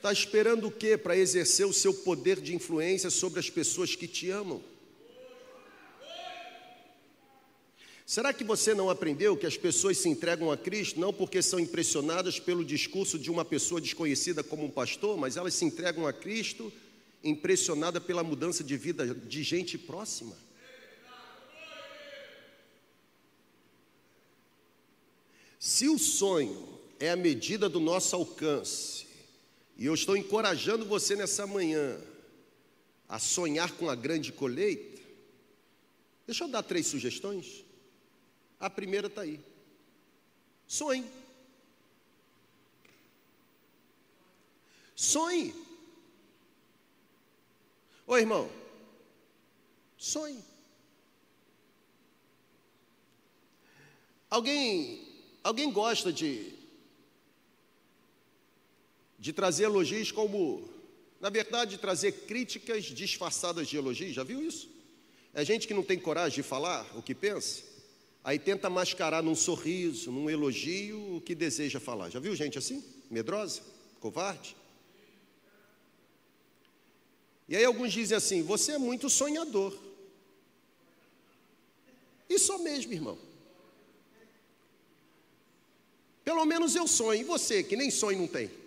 Está 0.05 0.13
esperando 0.13 0.67
o 0.67 0.71
que 0.71 0.95
para 0.99 1.17
exercer 1.17 1.65
o 1.65 1.73
seu 1.73 1.91
poder 1.91 2.39
de 2.39 2.53
influência 2.53 3.09
sobre 3.09 3.39
as 3.39 3.49
pessoas 3.49 3.95
que 3.95 4.07
te 4.07 4.29
amam? 4.29 4.61
Será 8.05 8.31
que 8.31 8.43
você 8.43 8.75
não 8.75 8.87
aprendeu 8.87 9.35
que 9.35 9.47
as 9.47 9.57
pessoas 9.57 9.97
se 9.97 10.07
entregam 10.07 10.51
a 10.51 10.57
Cristo 10.57 10.99
não 10.99 11.11
porque 11.11 11.41
são 11.41 11.59
impressionadas 11.59 12.39
pelo 12.39 12.63
discurso 12.63 13.17
de 13.17 13.31
uma 13.31 13.43
pessoa 13.43 13.81
desconhecida 13.81 14.43
como 14.43 14.63
um 14.63 14.69
pastor, 14.69 15.17
mas 15.17 15.37
elas 15.37 15.55
se 15.55 15.65
entregam 15.65 16.05
a 16.05 16.13
Cristo 16.13 16.71
impressionada 17.23 17.99
pela 17.99 18.23
mudança 18.23 18.63
de 18.63 18.77
vida 18.77 19.07
de 19.07 19.41
gente 19.41 19.75
próxima? 19.75 20.37
Se 25.59 25.89
o 25.89 25.97
sonho 25.97 26.79
é 26.99 27.09
a 27.09 27.15
medida 27.15 27.67
do 27.67 27.79
nosso 27.79 28.15
alcance, 28.15 29.04
e 29.77 29.85
eu 29.85 29.93
estou 29.93 30.15
encorajando 30.15 30.85
você 30.85 31.15
nessa 31.15 31.45
manhã 31.45 31.99
a 33.07 33.19
sonhar 33.19 33.71
com 33.73 33.89
a 33.89 33.95
grande 33.95 34.31
colheita, 34.31 35.01
deixa 36.25 36.43
eu 36.43 36.47
dar 36.47 36.63
três 36.63 36.87
sugestões. 36.87 37.63
A 38.59 38.69
primeira 38.69 39.07
está 39.07 39.21
aí. 39.21 39.39
Sonhe. 40.67 41.05
Sonhe. 44.95 45.53
Ô 48.07 48.17
irmão, 48.17 48.49
sonhe. 49.97 50.43
Alguém 54.29 55.05
Alguém 55.45 55.71
gosta 55.71 56.11
de, 56.11 56.51
de 59.25 59.33
trazer 59.33 59.63
elogios 59.63 60.11
como, 60.11 60.69
na 61.19 61.31
verdade, 61.31 61.71
de 61.71 61.77
trazer 61.79 62.11
críticas 62.11 62.83
disfarçadas 62.83 63.67
de 63.67 63.75
elogios? 63.75 64.13
Já 64.13 64.23
viu 64.23 64.39
isso? 64.39 64.69
É 65.33 65.43
gente 65.43 65.67
que 65.67 65.73
não 65.73 65.81
tem 65.81 65.97
coragem 65.97 66.35
de 66.35 66.43
falar 66.43 66.87
o 66.95 67.01
que 67.01 67.15
pensa, 67.15 67.63
aí 68.23 68.37
tenta 68.37 68.69
mascarar 68.69 69.23
num 69.23 69.33
sorriso, 69.33 70.11
num 70.11 70.29
elogio 70.29 71.15
o 71.15 71.21
que 71.21 71.33
deseja 71.33 71.79
falar. 71.79 72.11
Já 72.11 72.19
viu 72.19 72.35
gente 72.35 72.59
assim? 72.59 72.85
Medrosa? 73.09 73.63
Covarde? 73.99 74.55
E 77.49 77.55
aí 77.55 77.65
alguns 77.65 77.91
dizem 77.91 78.15
assim: 78.15 78.43
você 78.43 78.73
é 78.73 78.77
muito 78.77 79.09
sonhador. 79.09 79.75
Isso 82.29 82.55
mesmo, 82.59 82.93
irmão. 82.93 83.17
Pelo 86.23 86.45
menos 86.45 86.75
eu 86.75 86.87
sonho. 86.87 87.21
E 87.21 87.23
você, 87.23 87.63
que 87.63 87.75
nem 87.75 87.89
sonho 87.89 88.19
não 88.19 88.27
tem? 88.27 88.64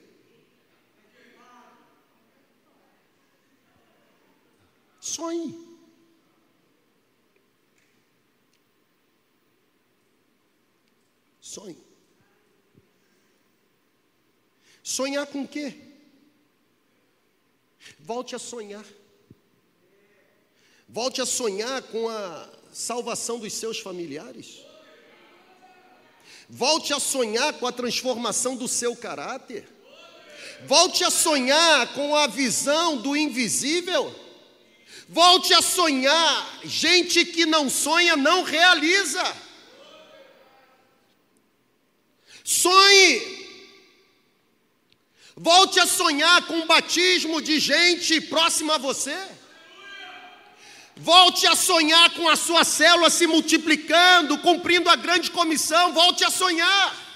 Sonhe. 5.18 5.52
Sonhe. 11.40 11.76
Sonhar 14.80 15.26
com 15.26 15.44
quê? 15.44 15.74
Volte 17.98 18.36
a 18.36 18.38
sonhar. 18.38 18.84
Volte 20.88 21.20
a 21.20 21.26
sonhar 21.26 21.82
com 21.82 22.08
a 22.08 22.48
salvação 22.72 23.40
dos 23.40 23.52
seus 23.54 23.80
familiares. 23.80 24.60
Volte 26.48 26.94
a 26.94 27.00
sonhar 27.00 27.58
com 27.58 27.66
a 27.66 27.72
transformação 27.72 28.54
do 28.54 28.68
seu 28.68 28.94
caráter. 28.94 29.68
Volte 30.64 31.02
a 31.02 31.10
sonhar 31.10 31.92
com 31.92 32.14
a 32.14 32.28
visão 32.28 33.02
do 33.02 33.16
invisível. 33.16 34.27
Volte 35.08 35.54
a 35.54 35.62
sonhar. 35.62 36.60
Gente 36.64 37.24
que 37.24 37.46
não 37.46 37.70
sonha 37.70 38.14
não 38.14 38.42
realiza. 38.42 39.24
Sonhe. 42.44 43.38
Volte 45.34 45.80
a 45.80 45.86
sonhar 45.86 46.46
com 46.46 46.60
o 46.60 46.66
batismo 46.66 47.40
de 47.40 47.58
gente 47.58 48.20
próxima 48.20 48.74
a 48.74 48.78
você. 48.78 49.16
Volte 50.96 51.46
a 51.46 51.54
sonhar 51.54 52.10
com 52.14 52.28
a 52.28 52.36
sua 52.36 52.64
célula 52.64 53.08
se 53.08 53.26
multiplicando, 53.26 54.36
cumprindo 54.38 54.90
a 54.90 54.96
grande 54.96 55.30
comissão. 55.30 55.92
Volte 55.92 56.24
a 56.24 56.30
sonhar. 56.30 57.08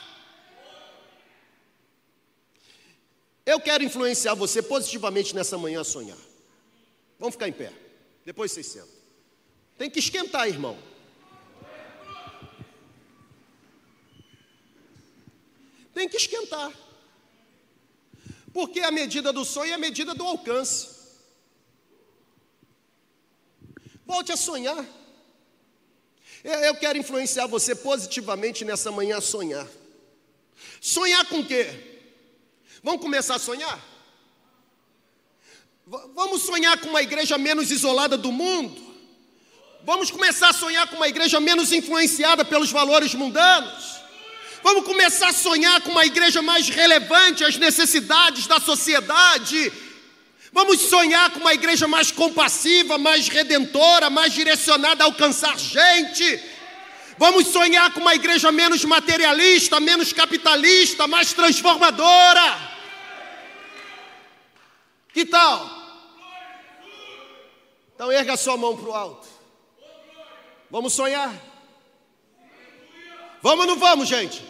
Eu 3.44 3.61
quero 3.61 3.83
influenciar 3.83 4.35
você 4.35 4.62
positivamente 4.62 5.35
nessa 5.35 5.59
manhã 5.59 5.81
a 5.81 5.85
sonhar. 5.85 6.16
Vamos 7.18 7.35
ficar 7.35 7.48
em 7.48 7.52
pé. 7.52 7.81
Depois 8.24 8.52
vocês 8.52 8.66
sentam. 8.66 8.88
Tem 9.76 9.90
que 9.90 9.98
esquentar, 9.98 10.48
irmão. 10.48 10.78
Tem 15.92 16.08
que 16.08 16.16
esquentar. 16.16 16.72
Porque 18.52 18.80
a 18.80 18.90
medida 18.90 19.32
do 19.32 19.44
sonho 19.44 19.72
é 19.72 19.74
a 19.74 19.78
medida 19.78 20.14
do 20.14 20.24
alcance. 20.24 20.88
Volte 24.04 24.32
a 24.32 24.37
sonhar. 24.37 24.85
Eu 26.44 26.74
quero 26.76 26.98
influenciar 26.98 27.46
você 27.46 27.74
positivamente 27.74 28.64
nessa 28.64 28.90
manhã 28.90 29.18
a 29.18 29.20
sonhar. 29.20 29.66
Sonhar 30.80 31.24
com 31.28 31.40
o 31.40 31.46
quê? 31.46 31.66
Vamos 32.82 33.00
começar 33.00 33.37
a 33.37 33.38
sonhar? 33.38 33.91
Vamos 36.14 36.40
sonhar 36.40 36.78
com 36.78 36.88
uma 36.88 37.02
igreja 37.02 37.37
menos 37.37 37.70
isolada 37.70 38.16
do 38.16 38.33
mundo? 38.33 38.81
Vamos 39.85 40.11
começar 40.11 40.48
a 40.48 40.52
sonhar 40.55 40.87
com 40.87 40.96
uma 40.96 41.07
igreja 41.07 41.38
menos 41.38 41.70
influenciada 41.70 42.46
pelos 42.46 42.72
valores 42.72 43.12
mundanos? 43.14 44.00
Vamos 44.62 44.85
começar 44.87 45.28
a 45.28 45.33
sonhar 45.35 45.83
com 45.83 45.90
uma 45.90 46.07
igreja 46.07 46.40
mais 46.40 46.66
relevante 46.70 47.44
às 47.44 47.59
necessidades 47.59 48.46
da 48.46 48.59
sociedade? 48.59 49.70
Vamos 50.50 50.81
sonhar 50.81 51.28
com 51.28 51.40
uma 51.40 51.52
igreja 51.52 51.87
mais 51.87 52.11
compassiva, 52.11 52.96
mais 52.96 53.28
redentora, 53.28 54.09
mais 54.09 54.33
direcionada 54.33 55.05
a 55.05 55.09
alcançar 55.09 55.59
gente? 55.59 56.42
Vamos 57.18 57.48
sonhar 57.48 57.92
com 57.92 58.00
uma 58.00 58.14
igreja 58.14 58.50
menos 58.50 58.83
materialista, 58.83 59.78
menos 59.78 60.11
capitalista, 60.11 61.07
mais 61.07 61.35
transformadora? 61.35 62.72
Que 65.12 65.26
tal? 65.26 65.81
Então 68.02 68.10
erga 68.10 68.36
sua 68.36 68.56
mão 68.56 68.76
para 68.76 68.88
o 68.88 68.92
alto. 68.92 69.28
Vamos 70.68 70.92
sonhar? 70.92 71.32
Vamos 73.40 73.60
ou 73.60 73.66
não 73.70 73.78
vamos, 73.78 74.08
gente? 74.08 74.44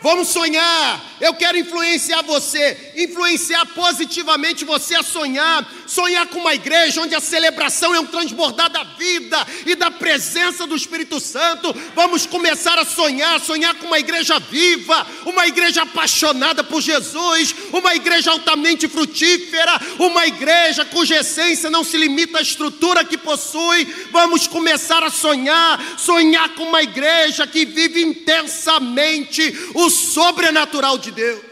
Vamos 0.00 0.28
sonhar. 0.28 1.04
Eu 1.20 1.34
quero 1.34 1.58
influenciar 1.58 2.22
você, 2.22 2.92
influenciar 2.96 3.66
positivamente 3.66 4.64
você 4.64 4.94
a 4.94 5.02
sonhar. 5.02 5.66
Sonhar 5.86 6.26
com 6.26 6.38
uma 6.38 6.54
igreja 6.54 7.00
onde 7.00 7.14
a 7.14 7.20
celebração 7.20 7.94
é 7.94 7.98
um 7.98 8.06
transbordar 8.06 8.70
da 8.70 8.84
vida 8.84 9.44
e 9.66 9.74
da 9.74 9.90
presença 9.90 10.66
do 10.66 10.76
Espírito 10.76 11.18
Santo. 11.18 11.74
Vamos 11.96 12.26
começar 12.26 12.78
a 12.78 12.84
sonhar, 12.84 13.40
sonhar 13.40 13.74
com 13.74 13.86
uma 13.86 13.98
igreja 13.98 14.38
viva, 14.38 15.04
uma 15.26 15.46
igreja 15.48 15.82
apaixonada 15.82 16.62
por 16.62 16.80
Jesus, 16.80 17.54
uma 17.72 17.96
igreja 17.96 18.30
altamente 18.30 18.86
frutífera, 18.86 19.80
uma 19.98 20.26
igreja 20.26 20.84
cuja 20.84 21.16
essência 21.16 21.70
não 21.70 21.82
se 21.82 21.96
limita 21.96 22.38
à 22.38 22.42
estrutura 22.42 23.04
que 23.04 23.18
possui. 23.18 23.84
Vamos 24.12 24.46
começar 24.46 25.02
a 25.02 25.10
sonhar, 25.10 25.82
sonhar 25.98 26.50
com 26.50 26.64
uma 26.64 26.82
igreja 26.82 27.46
que 27.46 27.64
vive 27.64 28.02
intensamente 28.02 29.70
o 29.74 29.87
sobrenatural 29.90 30.98
de 30.98 31.10
Deus. 31.10 31.44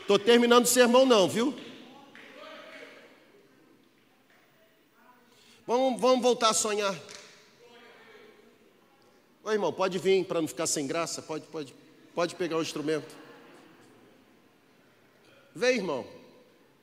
Estou 0.00 0.18
terminando 0.18 0.64
o 0.64 0.68
sermão, 0.68 1.04
não, 1.04 1.28
viu? 1.28 1.54
Vamos, 5.66 6.00
vamos 6.00 6.22
voltar 6.22 6.48
a 6.48 6.54
sonhar. 6.54 6.98
Oi, 9.44 9.52
irmão, 9.52 9.70
pode 9.70 9.98
vir 9.98 10.24
para 10.24 10.40
não 10.40 10.48
ficar 10.48 10.66
sem 10.66 10.86
graça. 10.86 11.20
Pode, 11.20 11.46
pode, 11.46 11.74
pode 12.14 12.34
pegar 12.34 12.56
o 12.56 12.62
instrumento. 12.62 13.14
Vem, 15.54 15.76
irmão. 15.76 16.06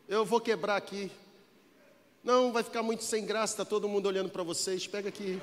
Eu 0.07 0.23
vou 0.23 0.39
quebrar 0.39 0.75
aqui. 0.75 1.11
Não, 2.23 2.51
vai 2.51 2.61
ficar 2.61 2.83
muito 2.83 3.03
sem 3.03 3.25
graça. 3.25 3.53
Está 3.53 3.65
todo 3.65 3.89
mundo 3.89 4.05
olhando 4.05 4.29
para 4.29 4.43
vocês. 4.43 4.85
Pega 4.85 5.09
aqui. 5.09 5.41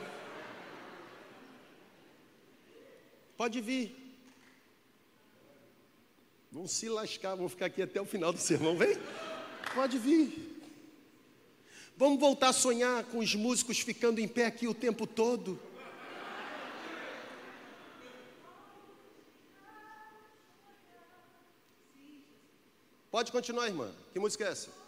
Pode 3.43 3.61
vir. 3.61 3.93
Vão 6.53 6.69
se 6.69 6.89
lascar, 6.89 7.35
vão 7.35 7.49
ficar 7.49 7.67
aqui 7.67 7.83
até 7.83 8.01
o 8.01 8.05
final 8.05 8.33
do 8.33 8.39
sermão, 8.39 8.77
vem? 8.77 8.97
Pode 9.75 9.99
vir. 9.99 10.63
Vamos 11.97 12.21
voltar 12.21 12.51
a 12.51 12.53
sonhar 12.53 13.03
com 13.07 13.19
os 13.19 13.35
músicos 13.35 13.81
ficando 13.81 14.21
em 14.21 14.29
pé 14.29 14.47
aqui 14.47 14.69
o 14.69 14.73
tempo 14.73 15.09
todo. 15.09 15.61
Pode 23.11 23.33
continuar, 23.33 23.67
irmã. 23.67 23.93
Que 24.13 24.21
música 24.21 24.45
é 24.45 24.53
essa? 24.53 24.82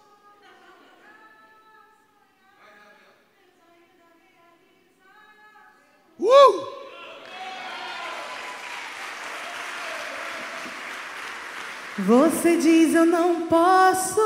Você 12.07 12.59
diz 12.59 12.95
eu 12.95 13.07
não 13.07 13.43
posso, 13.43 14.21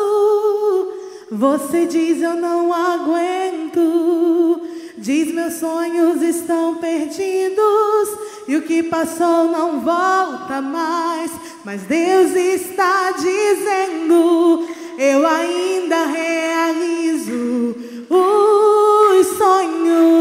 você 1.30 1.86
diz 1.86 2.20
eu 2.20 2.34
não 2.34 2.72
aguento. 2.72 4.62
Diz 4.96 5.32
meus 5.32 5.54
sonhos 5.54 6.20
estão 6.20 6.74
perdidos 6.74 8.08
e 8.48 8.56
o 8.56 8.62
que 8.62 8.82
passou 8.82 9.44
não 9.44 9.80
volta 9.80 10.60
mais. 10.60 11.30
Mas 11.64 11.82
Deus 11.82 12.32
está 12.32 13.12
dizendo: 13.12 14.66
eu 14.98 15.24
ainda 15.24 16.04
realizo 16.06 17.76
os 18.10 19.26
sonhos. 19.38 20.17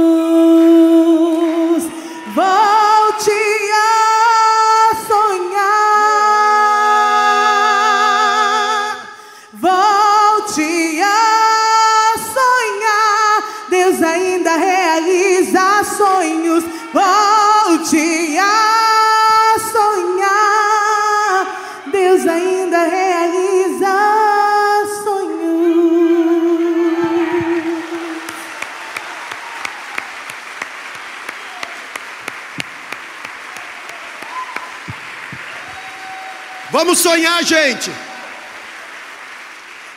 Sonhar, 37.08 37.42
gente. 37.44 37.90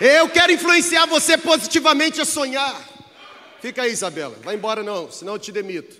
Eu 0.01 0.29
quero 0.29 0.53
influenciar 0.53 1.07
você 1.07 1.37
positivamente 1.37 2.21
a 2.21 2.25
sonhar. 2.25 2.89
Fica 3.61 3.83
aí, 3.83 3.91
Isabela. 3.91 4.37
Vai 4.43 4.55
embora 4.55 4.83
não, 4.83 5.11
senão 5.11 5.35
eu 5.35 5.39
te 5.39 5.51
demito. 5.51 5.99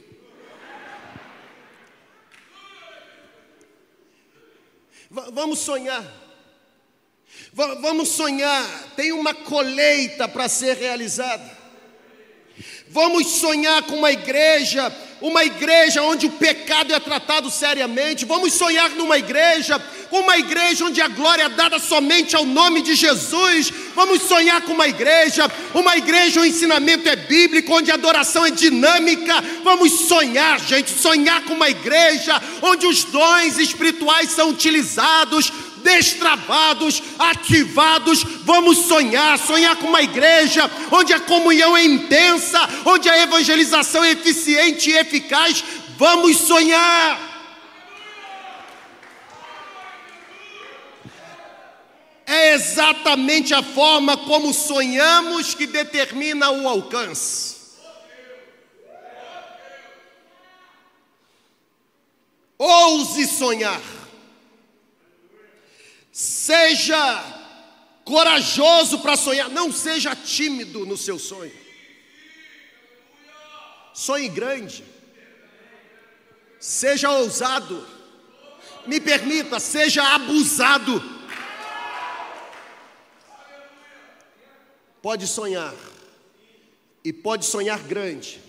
vamos 5.11 5.59
sonhar. 5.59 6.05
vamos 7.53 8.09
sonhar. 8.11 8.65
Tem 8.95 9.11
uma 9.11 9.35
colheita 9.35 10.29
para 10.29 10.49
ser 10.49 10.77
realizada. 10.77 11.59
Vamos 12.89 13.27
sonhar 13.27 13.83
com 13.83 13.97
uma 13.97 14.13
igreja 14.13 14.93
uma 15.21 15.45
igreja 15.45 16.03
onde 16.03 16.27
o 16.27 16.33
pecado 16.33 16.95
é 16.95 16.99
tratado 16.99 17.51
seriamente. 17.51 18.25
Vamos 18.25 18.55
sonhar 18.55 18.91
numa 18.91 19.19
igreja, 19.19 19.79
uma 20.11 20.37
igreja 20.37 20.85
onde 20.85 21.01
a 21.01 21.09
glória 21.09 21.45
é 21.45 21.49
dada 21.49 21.79
somente 21.79 22.35
ao 22.35 22.45
nome 22.45 22.83
de 22.83 22.95
Jesus. 22.95 23.73
Vamos 23.95 24.23
sonhar 24.23 24.61
com 24.63 24.73
uma 24.73 24.89
igreja, 24.89 25.51
uma 25.73 25.97
igreja 25.97 26.41
onde 26.41 26.49
o 26.49 26.53
ensinamento 26.53 27.09
é 27.09 27.17
bíblico, 27.17 27.75
onde 27.75 27.91
a 27.91 27.95
adoração 27.95 28.45
é 28.45 28.51
dinâmica. 28.51 29.43
Vamos 29.63 29.93
sonhar, 30.09 30.59
gente, 30.61 30.91
sonhar 30.91 31.43
com 31.43 31.55
uma 31.55 31.71
igreja 31.71 32.41
onde 32.63 32.87
os 32.87 33.05
dons 33.05 33.59
espirituais 33.59 34.31
são 34.31 34.51
utilizados 34.51 35.53
destravados, 35.83 37.03
ativados. 37.19 38.23
Vamos 38.45 38.79
sonhar, 38.87 39.39
sonhar 39.39 39.77
com 39.77 39.89
uma 39.89 40.03
igreja 40.03 40.71
onde 40.91 41.13
a 41.13 41.21
comunhão 41.21 41.77
é 41.77 41.85
intensa, 41.85 42.69
onde 42.85 43.09
a 43.09 43.23
evangelização 43.23 44.05
é 44.05 44.13
eficiente 44.13 44.91
e 44.91 44.99
eficaz. 44.99 45.65
Vamos 45.97 46.37
sonhar. 46.39 47.30
É 52.33 52.53
exatamente 52.55 53.53
a 53.53 53.61
forma 53.61 54.17
como 54.17 54.55
sonhamos 54.55 55.53
que 55.53 55.67
determina 55.67 56.49
o 56.49 56.69
alcance. 56.69 57.57
Ouse 62.57 63.27
sonhar. 63.27 63.83
Seja 66.13 67.25
corajoso 68.05 69.01
para 69.01 69.17
sonhar, 69.17 69.49
não 69.49 69.73
seja 69.73 70.15
tímido 70.15 70.87
no 70.87 70.97
seu 70.97 71.19
sonho. 71.19 71.53
Sonhe 73.93 74.29
grande. 74.29 74.85
Seja 76.61 77.11
ousado. 77.11 77.85
Me 78.87 79.01
permita, 79.01 79.59
seja 79.59 80.15
abusado. 80.15 81.19
Pode 85.03 85.27
sonhar. 85.27 85.75
E 87.05 87.13
pode 87.13 87.47
sonhar 87.47 87.79
grande. 87.81 88.41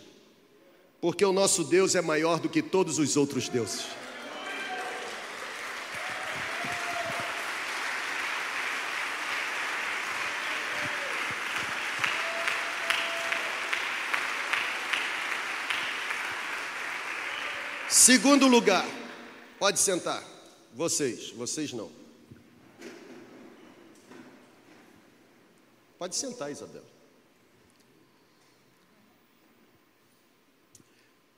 Porque 0.99 1.23
o 1.25 1.31
nosso 1.31 1.63
Deus 1.63 1.95
é 1.95 2.01
maior 2.01 2.39
do 2.39 2.49
que 2.49 2.61
todos 2.61 2.99
os 2.99 3.17
outros 3.17 3.47
deuses. 3.49 3.85
Segundo 17.87 18.47
lugar, 18.47 18.87
pode 19.59 19.79
sentar. 19.79 20.23
Vocês, 20.73 21.29
vocês 21.31 21.71
não. 21.71 22.00
Pode 26.01 26.15
sentar, 26.15 26.51
Isabela. 26.51 26.83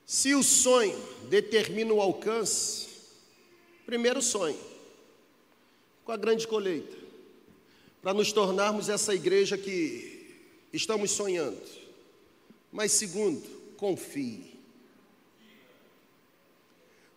Se 0.06 0.34
o 0.34 0.42
sonho 0.42 0.98
determina 1.28 1.92
o 1.92 2.00
alcance, 2.00 2.88
primeiro 3.84 4.22
sonho, 4.22 4.58
com 6.02 6.12
a 6.12 6.16
grande 6.16 6.48
colheita, 6.48 6.96
para 8.00 8.14
nos 8.14 8.32
tornarmos 8.32 8.88
essa 8.88 9.14
igreja 9.14 9.58
que 9.58 10.34
estamos 10.72 11.10
sonhando. 11.10 11.60
Mas 12.72 12.92
segundo, 12.92 13.46
confie. 13.76 14.58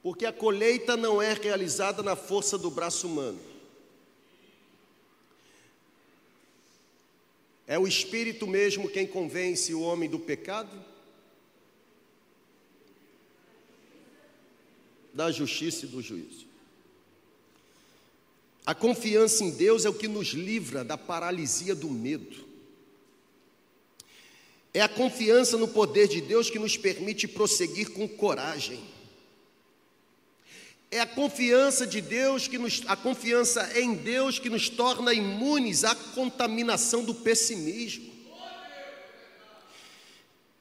Porque 0.03 0.25
a 0.25 0.33
colheita 0.33 0.97
não 0.97 1.21
é 1.21 1.31
realizada 1.31 2.03
na 2.03 2.17
força 2.17 2.57
do 2.57 2.69
braço 2.69 3.07
humano. 3.07 3.39
É 7.67 7.77
o 7.77 7.85
Espírito 7.85 8.47
mesmo 8.47 8.89
quem 8.89 9.05
convence 9.05 9.73
o 9.73 9.81
homem 9.81 10.09
do 10.09 10.17
pecado, 10.17 10.71
da 15.13 15.29
justiça 15.31 15.85
e 15.85 15.89
do 15.89 16.01
juízo. 16.01 16.47
A 18.65 18.73
confiança 18.73 19.43
em 19.43 19.51
Deus 19.51 19.85
é 19.85 19.89
o 19.89 19.93
que 19.93 20.07
nos 20.07 20.29
livra 20.29 20.83
da 20.83 20.97
paralisia 20.97 21.75
do 21.75 21.89
medo. 21.89 22.45
É 24.73 24.81
a 24.81 24.89
confiança 24.89 25.57
no 25.57 25.67
poder 25.67 26.07
de 26.07 26.21
Deus 26.21 26.49
que 26.49 26.59
nos 26.59 26.77
permite 26.77 27.27
prosseguir 27.27 27.91
com 27.91 28.07
coragem. 28.07 28.79
É 30.89 31.01
a 31.01 31.05
confiança 31.05 31.85
de 31.85 31.99
Deus 31.99 32.47
que 32.47 32.57
nos, 32.57 32.81
a 32.87 32.95
confiança 32.95 33.77
em 33.77 33.93
Deus 33.93 34.39
que 34.39 34.49
nos 34.49 34.69
torna 34.69 35.13
imunes 35.13 35.83
à 35.83 35.93
contaminação 35.93 37.03
do 37.03 37.13
pessimismo. 37.13 38.15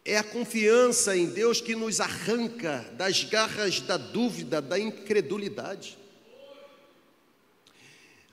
É 0.04 0.16
a 0.16 0.24
confiança 0.24 1.16
em 1.16 1.26
Deus 1.26 1.60
que 1.60 1.74
nos 1.74 2.00
arranca 2.00 2.88
das 2.92 3.24
garras 3.24 3.80
da 3.80 3.96
dúvida, 3.96 4.60
da 4.60 4.78
incredulidade. 4.78 5.96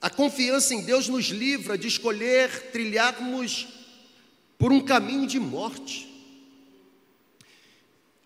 A 0.01 0.09
confiança 0.09 0.73
em 0.73 0.81
Deus 0.81 1.07
nos 1.07 1.25
livra 1.25 1.77
de 1.77 1.87
escolher 1.87 2.71
trilharmos 2.71 3.67
por 4.57 4.71
um 4.71 4.81
caminho 4.81 5.25
de 5.25 5.39
morte. 5.39 6.09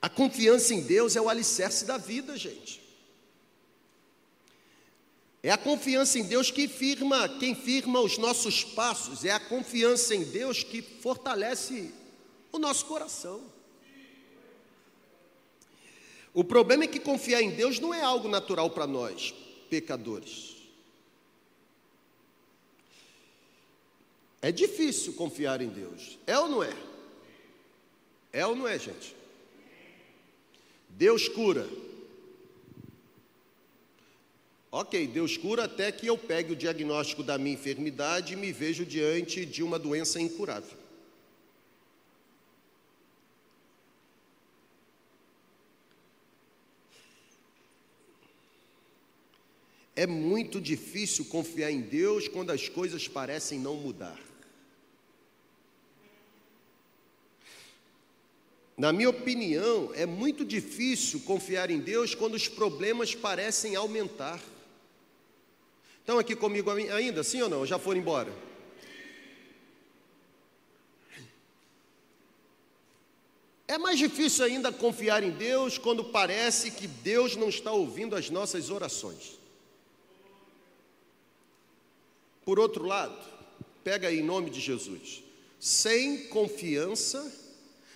A 0.02 0.10
confiança 0.10 0.74
em 0.74 0.82
Deus 0.82 1.16
é 1.16 1.22
o 1.22 1.30
alicerce 1.30 1.86
da 1.86 1.98
vida, 1.98 2.38
gente. 2.38 2.87
É 5.48 5.52
a 5.52 5.58
confiança 5.58 6.20
em 6.20 6.24
Deus 6.24 6.52
que 6.52 6.68
firma, 6.68 7.30
quem 7.40 7.56
firma 7.56 8.02
os 8.02 8.18
nossos 8.18 8.66
passos, 8.66 9.24
é 9.24 9.32
a 9.32 9.40
confiança 9.40 10.14
em 10.14 10.26
Deus 10.26 10.62
que 10.62 10.82
fortalece 10.82 11.90
o 12.52 12.60
nosso 12.60 12.86
coração. 12.86 13.42
O 16.34 16.44
problema 16.44 16.84
é 16.84 16.88
que 16.88 17.00
confiar 17.00 17.42
em 17.42 17.52
Deus 17.52 17.80
não 17.80 17.94
é 17.94 18.02
algo 18.02 18.28
natural 18.28 18.70
para 18.72 18.86
nós, 18.86 19.34
pecadores. 19.70 20.58
É 24.42 24.52
difícil 24.52 25.14
confiar 25.14 25.62
em 25.62 25.70
Deus, 25.70 26.20
é 26.28 26.38
ou 26.38 26.50
não 26.50 26.62
é? 26.62 26.76
É 28.34 28.46
ou 28.46 28.54
não 28.54 28.68
é, 28.68 28.78
gente? 28.78 29.16
Deus 30.90 31.30
cura, 31.30 31.66
Ok, 34.70 35.08
Deus 35.08 35.38
cura 35.38 35.64
até 35.64 35.92
que 35.92 36.08
eu 36.08 36.18
pegue 36.18 36.52
o 36.52 36.56
diagnóstico 36.56 37.24
da 37.24 37.38
minha 37.38 37.56
enfermidade 37.56 38.34
e 38.34 38.36
me 38.36 38.52
vejo 38.52 38.86
diante 38.86 39.46
de 39.46 39.64
uma 39.64 39.80
doença 39.80 40.20
incurável. 40.20 40.78
É 49.96 50.06
muito 50.06 50.62
difícil 50.62 51.26
confiar 51.26 51.72
em 51.72 51.82
Deus 51.82 52.28
quando 52.28 52.52
as 52.52 52.70
coisas 52.70 53.08
parecem 53.08 53.58
não 53.60 53.76
mudar. 53.76 54.20
Na 58.78 58.94
minha 58.94 59.10
opinião, 59.10 59.92
é 59.96 60.06
muito 60.06 60.46
difícil 60.46 61.22
confiar 61.22 61.72
em 61.72 61.80
Deus 61.80 62.14
quando 62.14 62.36
os 62.36 62.48
problemas 62.48 63.16
parecem 63.16 63.76
aumentar. 63.76 64.40
Estão 66.08 66.20
aqui 66.20 66.38
comigo 66.38 66.72
ainda, 66.72 67.22
sim 67.22 67.42
ou 67.42 67.50
não? 67.50 67.66
Já 67.66 67.78
foram 67.78 68.00
embora? 68.00 68.32
É 73.68 73.78
mais 73.78 74.00
difícil 74.00 74.46
ainda 74.46 74.72
confiar 74.72 75.22
em 75.22 75.32
Deus 75.32 75.78
quando 75.78 76.06
parece 76.06 76.72
que 76.72 76.88
Deus 76.88 77.36
não 77.36 77.50
está 77.50 77.74
ouvindo 77.74 78.16
as 78.16 78.30
nossas 78.30 78.70
orações. 78.70 79.38
Por 82.46 82.58
outro 82.58 82.86
lado, 82.86 83.20
pega 83.84 84.08
aí 84.08 84.20
em 84.20 84.24
nome 84.24 84.50
de 84.50 84.62
Jesus, 84.62 85.22
sem 85.60 86.30
confiança 86.30 87.30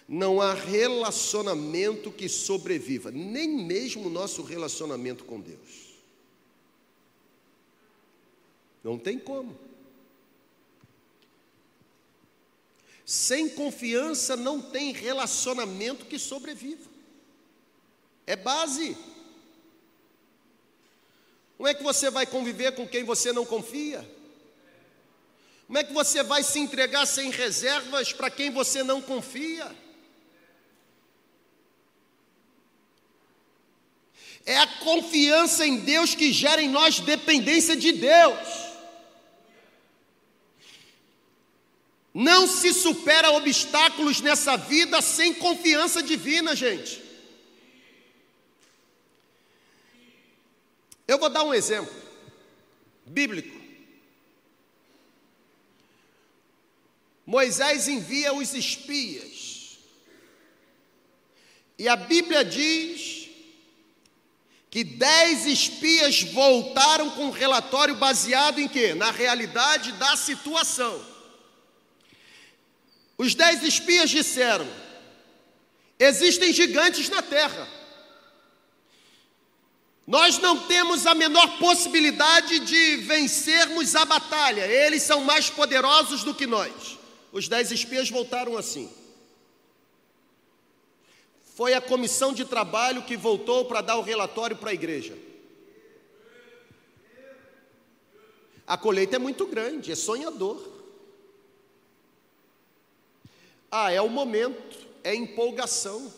não 0.06 0.42
há 0.42 0.54
relacionamento 0.54 2.12
que 2.12 2.28
sobreviva, 2.28 3.10
nem 3.10 3.48
mesmo 3.48 4.08
o 4.08 4.12
nosso 4.12 4.42
relacionamento 4.42 5.24
com 5.24 5.40
Deus. 5.40 5.81
Não 8.84 8.98
tem 8.98 9.20
como. 9.20 9.58
Sem 13.06 13.50
confiança 13.50 14.36
não 14.36 14.62
tem 14.62 14.94
relacionamento 14.94 16.06
que 16.06 16.18
sobreviva. 16.18 16.90
É 18.26 18.36
base. 18.36 18.98
Como 21.58 21.68
é 21.68 21.74
que 21.74 21.84
você 21.84 22.10
vai 22.10 22.26
conviver 22.26 22.72
com 22.74 22.88
quem 22.88 23.04
você 23.04 23.34
não 23.34 23.46
confia? 23.46 24.10
Como 25.68 25.78
é 25.78 25.84
que 25.84 25.94
você 25.94 26.24
vai 26.24 26.42
se 26.42 26.60
entregar 26.60 27.06
sem 27.06 27.30
reservas 27.30 28.12
para 28.12 28.30
quem 28.30 28.50
você 28.50 28.84
não 28.84 29.02
confia? 29.02 29.76
É 34.46 34.58
a 34.58 34.68
confiança 34.80 35.66
em 35.66 35.78
Deus 35.78 36.16
que 36.16 36.32
gera 36.34 36.62
em 36.62 36.70
nós 36.70 37.00
dependência 37.00 37.76
de 37.76 37.92
Deus. 37.92 38.71
Não 42.14 42.46
se 42.46 42.74
supera 42.74 43.32
obstáculos 43.32 44.20
nessa 44.20 44.58
vida 44.58 45.02
sem 45.02 45.34
confiança 45.34 46.04
divina, 46.04 46.56
gente. 46.56 47.02
Eu 51.08 51.18
vou 51.18 51.30
dar 51.30 51.44
um 51.44 51.54
exemplo 51.54 51.94
bíblico. 53.06 53.60
Moisés 57.26 57.88
envia 57.88 58.34
os 58.34 58.54
espias. 58.54 59.78
E 61.78 61.88
a 61.88 61.96
Bíblia 61.96 62.44
diz 62.44 63.30
que 64.70 64.84
dez 64.84 65.46
espias 65.46 66.24
voltaram 66.24 67.10
com 67.12 67.26
um 67.26 67.32
relatório 67.32 67.96
baseado 67.96 68.60
em 68.60 68.68
quê? 68.68 68.94
Na 68.94 69.12
realidade 69.12 69.94
da 69.94 70.16
situação. 70.16 71.11
Os 73.22 73.36
dez 73.36 73.62
espias 73.62 74.10
disseram: 74.10 74.68
existem 76.00 76.52
gigantes 76.52 77.08
na 77.08 77.22
terra. 77.22 77.68
Nós 80.08 80.40
não 80.40 80.58
temos 80.66 81.06
a 81.06 81.14
menor 81.14 81.60
possibilidade 81.60 82.58
de 82.58 82.96
vencermos 82.96 83.96
a 83.96 84.06
batalha, 84.06 84.66
eles 84.66 85.04
são 85.04 85.24
mais 85.24 85.52
poderosos 85.52 86.24
do 86.24 86.34
que 86.34 86.48
nós. 86.48 86.98
Os 87.32 87.48
dez 87.48 87.72
espias 87.72 88.10
voltaram 88.10 88.58
assim. 88.58 88.92
Foi 91.56 91.76
a 91.76 91.80
comissão 91.80 92.34
de 92.34 92.44
trabalho 92.44 93.04
que 93.04 93.16
voltou 93.16 93.66
para 93.66 93.82
dar 93.82 93.98
o 93.98 94.02
relatório 94.02 94.58
para 94.58 94.72
a 94.72 94.74
igreja. 94.74 95.16
A 98.66 98.76
colheita 98.76 99.18
é 99.18 99.20
muito 99.20 99.46
grande, 99.46 99.92
é 99.92 99.96
sonhador. 99.96 100.81
Ah, 103.72 103.90
é 103.90 104.02
o 104.02 104.10
momento, 104.10 104.86
é 105.02 105.16
empolgação. 105.16 106.14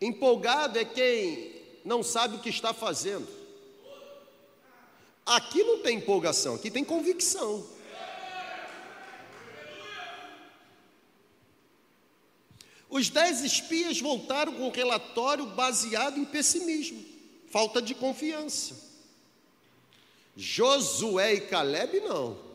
Empolgado 0.00 0.78
é 0.78 0.84
quem 0.86 1.54
não 1.84 2.02
sabe 2.02 2.36
o 2.36 2.40
que 2.40 2.48
está 2.48 2.72
fazendo. 2.72 3.28
Aqui 5.26 5.62
não 5.62 5.80
tem 5.80 5.98
empolgação, 5.98 6.54
aqui 6.54 6.70
tem 6.70 6.82
convicção. 6.82 7.66
Os 12.88 13.10
dez 13.10 13.42
espias 13.42 14.00
voltaram 14.00 14.54
com 14.54 14.68
um 14.68 14.70
relatório 14.70 15.44
baseado 15.44 16.18
em 16.18 16.24
pessimismo, 16.24 17.04
falta 17.50 17.82
de 17.82 17.94
confiança. 17.94 18.88
Josué 20.34 21.34
e 21.34 21.40
Caleb 21.42 22.00
não. 22.00 22.47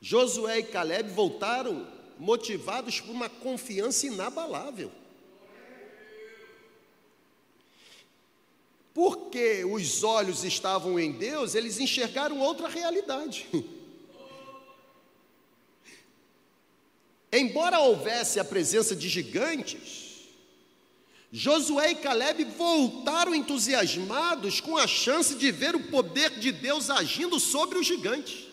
Josué 0.00 0.60
e 0.60 0.62
Caleb 0.62 1.10
voltaram 1.10 1.86
motivados 2.18 3.00
por 3.00 3.10
uma 3.10 3.28
confiança 3.28 4.06
inabalável. 4.06 4.90
Porque 8.94 9.64
os 9.64 10.02
olhos 10.02 10.42
estavam 10.42 10.98
em 10.98 11.12
Deus, 11.12 11.54
eles 11.54 11.78
enxergaram 11.78 12.40
outra 12.40 12.66
realidade. 12.68 13.46
Embora 17.32 17.78
houvesse 17.78 18.40
a 18.40 18.44
presença 18.44 18.96
de 18.96 19.08
gigantes, 19.08 20.28
Josué 21.30 21.92
e 21.92 21.94
Caleb 21.94 22.42
voltaram 22.56 23.32
entusiasmados 23.34 24.60
com 24.60 24.76
a 24.76 24.86
chance 24.86 25.36
de 25.36 25.52
ver 25.52 25.76
o 25.76 25.84
poder 25.84 26.40
de 26.40 26.50
Deus 26.50 26.90
agindo 26.90 27.38
sobre 27.38 27.78
os 27.78 27.86
gigantes. 27.86 28.49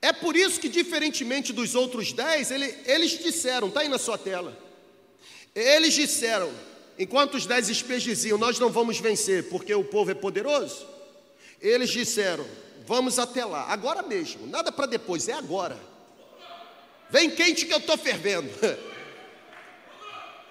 É 0.00 0.12
por 0.12 0.36
isso 0.36 0.60
que, 0.60 0.68
diferentemente 0.68 1.52
dos 1.52 1.74
outros 1.74 2.12
dez, 2.12 2.50
ele, 2.50 2.74
eles 2.86 3.18
disseram, 3.18 3.68
está 3.68 3.80
aí 3.80 3.88
na 3.88 3.98
sua 3.98 4.16
tela. 4.16 4.56
Eles 5.54 5.94
disseram, 5.94 6.50
enquanto 6.98 7.34
os 7.34 7.46
dez 7.46 7.68
espias 7.68 8.02
diziam, 8.02 8.38
nós 8.38 8.58
não 8.58 8.70
vamos 8.70 8.98
vencer 9.00 9.48
porque 9.48 9.74
o 9.74 9.84
povo 9.84 10.10
é 10.10 10.14
poderoso, 10.14 10.86
eles 11.60 11.90
disseram, 11.90 12.46
vamos 12.86 13.18
até 13.18 13.44
lá, 13.44 13.66
agora 13.68 14.02
mesmo, 14.02 14.46
nada 14.46 14.70
para 14.70 14.86
depois, 14.86 15.28
é 15.28 15.32
agora. 15.32 15.76
Vem 17.10 17.30
quente 17.30 17.66
que 17.66 17.72
eu 17.72 17.78
estou 17.78 17.96
fervendo. 17.96 18.50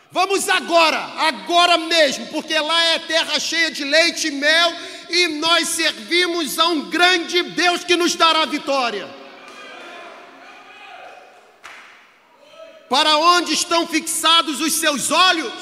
Vamos 0.09 0.47
agora, 0.47 0.97
agora 0.97 1.77
mesmo, 1.77 2.27
porque 2.27 2.57
lá 2.57 2.81
é 2.81 2.99
terra 2.99 3.37
cheia 3.41 3.69
de 3.69 3.83
leite 3.83 4.29
e 4.29 4.31
mel 4.31 4.73
e 5.09 5.27
nós 5.27 5.67
servimos 5.67 6.57
a 6.57 6.67
um 6.69 6.89
grande 6.89 7.43
Deus 7.43 7.83
que 7.83 7.97
nos 7.97 8.15
dará 8.15 8.45
vitória. 8.45 9.07
Para 12.89 13.17
onde 13.17 13.53
estão 13.53 13.85
fixados 13.85 14.61
os 14.61 14.73
seus 14.73 15.11
olhos? 15.11 15.53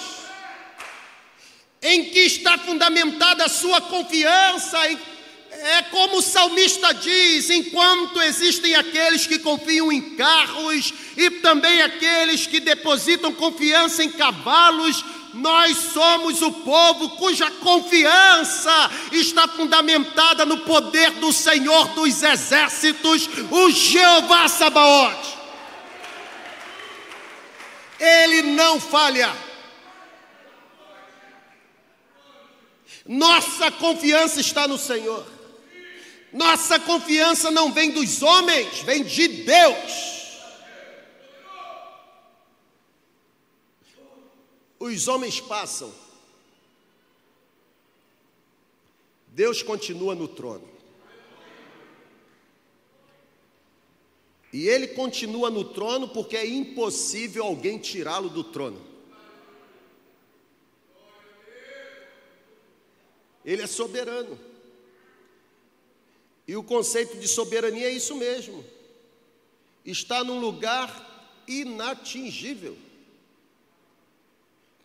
Em 1.82 2.06
que 2.06 2.20
está 2.20 2.58
fundamentada 2.58 3.46
a 3.46 3.50
sua 3.50 3.82
confiança? 3.82 4.78
É 5.52 5.82
como 5.84 6.18
o 6.18 6.22
salmista 6.22 6.94
diz: 6.94 7.50
enquanto 7.50 8.22
existem 8.22 8.76
aqueles 8.76 9.26
que 9.26 9.40
confiam 9.40 9.92
em 9.92 10.16
carros 10.16 10.94
e 11.18 11.30
também 11.30 11.82
aqueles 11.82 12.46
que 12.46 12.60
depositam 12.60 13.34
confiança 13.34 14.04
em 14.04 14.12
cavalos, 14.12 15.04
nós 15.34 15.78
somos 15.94 16.42
o 16.42 16.52
povo 16.52 17.10
cuja 17.12 17.50
confiança 17.52 18.92
está 19.12 19.48
fundamentada 19.48 20.46
no 20.46 20.60
poder 20.60 21.12
do 21.12 21.32
Senhor 21.34 21.90
dos 21.90 22.24
Exércitos, 22.24 23.30
o 23.52 23.70
Jeová 23.70 24.48
Sabaote. 24.48 25.45
Ele 28.06 28.42
não 28.44 28.80
falha. 28.80 29.36
Nossa 33.06 33.72
confiança 33.72 34.40
está 34.40 34.68
no 34.68 34.78
Senhor. 34.78 35.26
Nossa 36.32 36.78
confiança 36.80 37.50
não 37.50 37.72
vem 37.72 37.92
dos 37.92 38.22
homens, 38.22 38.82
vem 38.82 39.04
de 39.04 39.28
Deus. 39.28 40.16
Os 44.78 45.08
homens 45.08 45.40
passam, 45.40 45.94
Deus 49.28 49.64
continua 49.64 50.14
no 50.14 50.28
trono. 50.28 50.75
E 54.56 54.70
ele 54.70 54.88
continua 54.88 55.50
no 55.50 55.66
trono 55.66 56.08
porque 56.08 56.38
é 56.38 56.48
impossível 56.48 57.44
alguém 57.44 57.78
tirá-lo 57.78 58.30
do 58.30 58.42
trono. 58.42 58.82
Ele 63.44 63.62
é 63.62 63.68
soberano. 63.68 64.40
E 66.48 66.56
o 66.56 66.64
conceito 66.64 67.18
de 67.18 67.28
soberania 67.28 67.88
é 67.88 67.92
isso 67.92 68.16
mesmo. 68.16 68.64
Está 69.84 70.24
num 70.24 70.40
lugar 70.40 71.44
inatingível. 71.46 72.78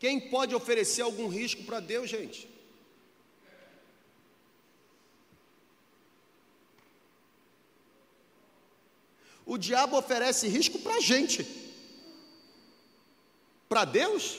Quem 0.01 0.19
pode 0.19 0.53
oferecer 0.53 1.03
algum 1.03 1.29
risco 1.29 1.63
para 1.63 1.79
Deus, 1.79 2.11
gente? 2.11 2.50
O 9.51 9.59
diabo 9.59 9.99
oferece 9.99 10.47
risco 10.47 10.79
para 10.79 10.95
a 10.95 11.01
gente. 11.01 11.45
Para 13.69 13.85
Deus? 13.85 14.39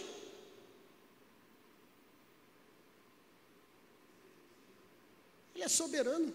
Ele 5.54 5.66
é 5.66 5.68
soberano. 5.68 6.34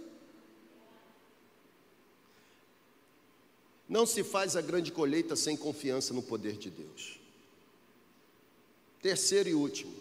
Não 3.88 4.04
se 4.04 4.22
faz 4.22 4.54
a 4.56 4.60
grande 4.60 4.92
colheita 4.92 5.34
sem 5.34 5.56
confiança 5.56 6.12
no 6.12 6.22
poder 6.22 6.58
de 6.58 6.68
Deus. 6.68 7.18
Terceiro 9.00 9.48
e 9.48 9.54
último. 9.54 9.96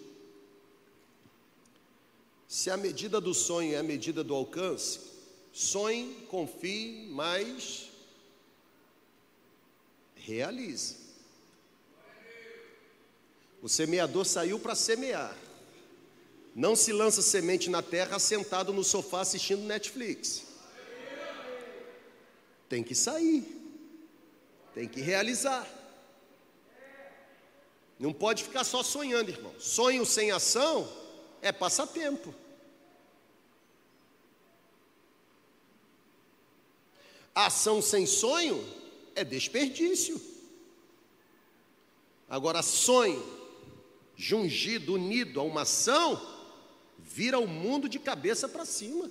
Se 2.45 2.69
a 2.69 2.75
medida 2.75 3.21
do 3.21 3.33
sonho 3.33 3.73
é 3.73 3.77
a 3.77 3.83
medida 3.83 4.21
do 4.21 4.35
alcance, 4.35 4.99
sonhe, 5.53 6.27
confie, 6.29 7.07
mas 7.11 7.94
realize. 10.25 10.97
O 13.61 13.69
semeador 13.69 14.25
saiu 14.25 14.59
para 14.59 14.75
semear. 14.75 15.35
Não 16.55 16.75
se 16.75 16.91
lança 16.91 17.21
semente 17.21 17.69
na 17.69 17.81
terra 17.81 18.17
sentado 18.17 18.73
no 18.73 18.83
sofá 18.83 19.21
assistindo 19.21 19.63
Netflix. 19.63 20.43
Tem 22.67 22.83
que 22.83 22.95
sair. 22.95 23.43
Tem 24.73 24.87
que 24.87 25.01
realizar. 25.01 25.67
Não 27.99 28.11
pode 28.11 28.43
ficar 28.43 28.63
só 28.63 28.83
sonhando, 28.83 29.29
irmão. 29.29 29.53
Sonho 29.59 30.05
sem 30.05 30.31
ação 30.31 30.87
é 31.41 31.51
passatempo. 31.51 32.33
Ação 37.33 37.81
sem 37.81 38.05
sonho 38.05 38.84
é 39.15 39.23
desperdício. 39.23 40.21
Agora, 42.29 42.61
sonho 42.61 43.35
jungido, 44.15 44.93
unido 44.93 45.39
a 45.39 45.43
uma 45.43 45.61
ação, 45.61 46.21
vira 46.99 47.39
o 47.39 47.47
mundo 47.47 47.89
de 47.89 47.99
cabeça 47.99 48.47
para 48.47 48.65
cima. 48.65 49.09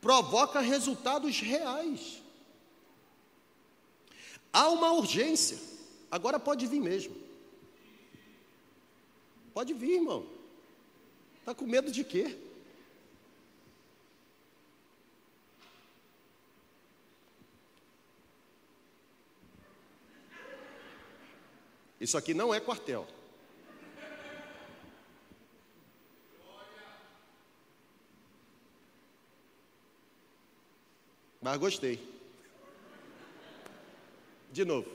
Provoca 0.00 0.60
resultados 0.60 1.40
reais. 1.40 2.22
Há 4.52 4.68
uma 4.68 4.92
urgência. 4.92 5.58
Agora 6.10 6.38
pode 6.38 6.66
vir 6.66 6.80
mesmo. 6.80 7.16
Pode 9.54 9.72
vir, 9.72 9.94
irmão. 9.94 10.26
Está 11.38 11.54
com 11.54 11.66
medo 11.66 11.90
de 11.90 12.04
quê? 12.04 12.36
Isso 22.02 22.18
aqui 22.18 22.34
não 22.34 22.52
é 22.52 22.58
quartel. 22.58 23.06
Mas 31.40 31.58
gostei. 31.58 32.04
De 34.50 34.64
novo. 34.64 34.90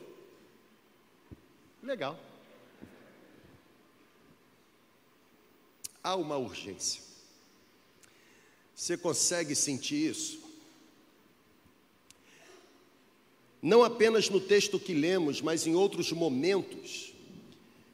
Legal. 1.82 2.20
Há 6.04 6.14
uma 6.18 6.36
urgência. 6.36 7.02
Você 8.76 8.98
consegue 8.98 9.56
sentir 9.56 10.10
isso? 10.10 10.47
Não 13.62 13.84
apenas 13.84 14.30
no 14.30 14.40
texto 14.40 14.80
que 14.80 14.94
lemos, 14.94 15.42
mas 15.42 15.66
em 15.66 15.76
outros 15.76 16.12
momentos, 16.12 17.14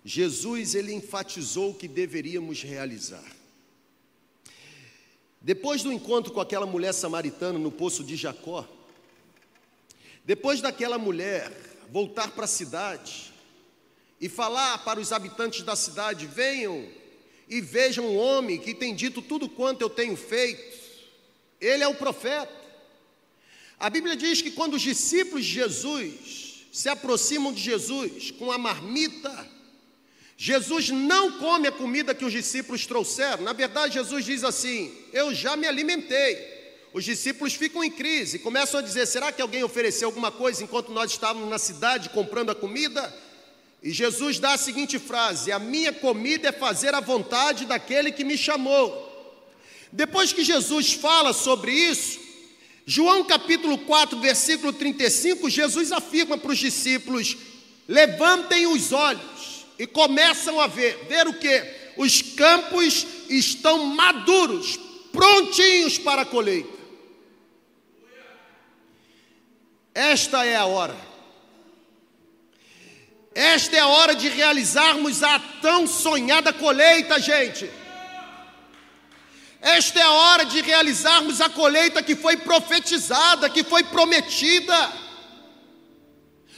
Jesus 0.03 0.75
ele 0.75 0.93
enfatizou 0.93 1.73
que 1.73 1.87
deveríamos 1.87 2.61
realizar. 2.61 3.23
Depois 5.41 5.83
do 5.83 5.91
encontro 5.91 6.31
com 6.31 6.39
aquela 6.39 6.65
mulher 6.65 6.93
samaritana 6.93 7.59
no 7.59 7.71
poço 7.71 8.03
de 8.03 8.15
Jacó, 8.15 8.67
depois 10.25 10.61
daquela 10.61 10.97
mulher 10.97 11.51
voltar 11.89 12.31
para 12.31 12.45
a 12.45 12.47
cidade 12.47 13.33
e 14.21 14.29
falar 14.29 14.77
para 14.85 14.99
os 14.99 15.11
habitantes 15.11 15.63
da 15.63 15.75
cidade: 15.75 16.25
venham 16.25 16.87
e 17.49 17.59
vejam 17.59 18.05
um 18.05 18.17
homem 18.17 18.57
que 18.57 18.73
tem 18.73 18.95
dito 18.95 19.21
tudo 19.21 19.49
quanto 19.49 19.81
eu 19.81 19.89
tenho 19.89 20.15
feito, 20.15 20.79
ele 21.59 21.83
é 21.83 21.87
o 21.87 21.95
profeta. 21.95 22.62
A 23.83 23.89
Bíblia 23.89 24.15
diz 24.15 24.41
que 24.41 24.49
quando 24.49 24.75
os 24.75 24.81
discípulos 24.81 25.43
de 25.43 25.55
Jesus 25.55 26.67
se 26.71 26.87
aproximam 26.87 27.51
de 27.51 27.61
Jesus 27.61 28.31
com 28.31 28.49
a 28.49 28.57
marmita, 28.57 29.45
Jesus 30.37 30.87
não 30.87 31.33
come 31.33 31.67
a 31.67 31.71
comida 31.71 32.15
que 32.15 32.23
os 32.23 32.31
discípulos 32.31 32.85
trouxeram. 32.85 33.43
Na 33.43 33.51
verdade, 33.51 33.95
Jesus 33.95 34.23
diz 34.23 34.41
assim: 34.45 34.89
Eu 35.11 35.35
já 35.35 35.57
me 35.57 35.67
alimentei. 35.67 36.37
Os 36.93 37.03
discípulos 37.03 37.55
ficam 37.55 37.83
em 37.83 37.91
crise, 37.91 38.39
começam 38.39 38.79
a 38.79 38.83
dizer: 38.83 39.05
será 39.05 39.33
que 39.33 39.41
alguém 39.41 39.65
ofereceu 39.65 40.07
alguma 40.07 40.31
coisa 40.31 40.63
enquanto 40.63 40.93
nós 40.93 41.11
estávamos 41.11 41.49
na 41.49 41.57
cidade 41.57 42.09
comprando 42.09 42.51
a 42.51 42.55
comida? 42.55 43.13
E 43.83 43.91
Jesus 43.91 44.39
dá 44.39 44.53
a 44.53 44.57
seguinte 44.57 44.97
frase: 44.97 45.51
A 45.51 45.59
minha 45.59 45.91
comida 45.91 46.47
é 46.47 46.53
fazer 46.53 46.95
a 46.95 47.01
vontade 47.01 47.65
daquele 47.65 48.13
que 48.13 48.23
me 48.23 48.37
chamou. 48.37 49.11
Depois 49.91 50.31
que 50.31 50.41
Jesus 50.41 50.93
fala 50.93 51.33
sobre 51.33 51.73
isso, 51.73 52.22
João 52.85 53.23
capítulo 53.23 53.77
4, 53.77 54.19
versículo 54.19 54.73
35, 54.73 55.49
Jesus 55.49 55.91
afirma 55.91 56.37
para 56.37 56.51
os 56.51 56.59
discípulos: 56.59 57.37
levantem 57.87 58.67
os 58.67 58.91
olhos 58.91 59.65
e 59.79 59.87
começam 59.87 60.59
a 60.59 60.67
ver. 60.67 61.05
Ver 61.07 61.27
o 61.27 61.33
que? 61.33 61.63
Os 61.95 62.21
campos 62.21 63.05
estão 63.29 63.85
maduros, 63.85 64.77
prontinhos 65.11 65.97
para 65.97 66.23
a 66.23 66.25
colheita. 66.25 66.83
Esta 69.93 70.43
é 70.45 70.55
a 70.55 70.65
hora. 70.65 71.13
Esta 73.35 73.77
é 73.77 73.79
a 73.79 73.87
hora 73.87 74.13
de 74.13 74.27
realizarmos 74.27 75.23
a 75.23 75.39
tão 75.39 75.87
sonhada 75.87 76.51
colheita, 76.51 77.19
gente. 77.19 77.69
Esta 79.63 79.97
é 79.97 80.03
a 80.03 80.11
hora 80.11 80.43
de 80.43 80.59
realizarmos 80.59 81.39
a 81.39 81.49
colheita 81.49 82.03
que 82.03 82.17
foi 82.17 82.35
profetizada, 82.35 83.49
que 83.49 83.63
foi 83.63 83.81
prometida. 83.81 84.91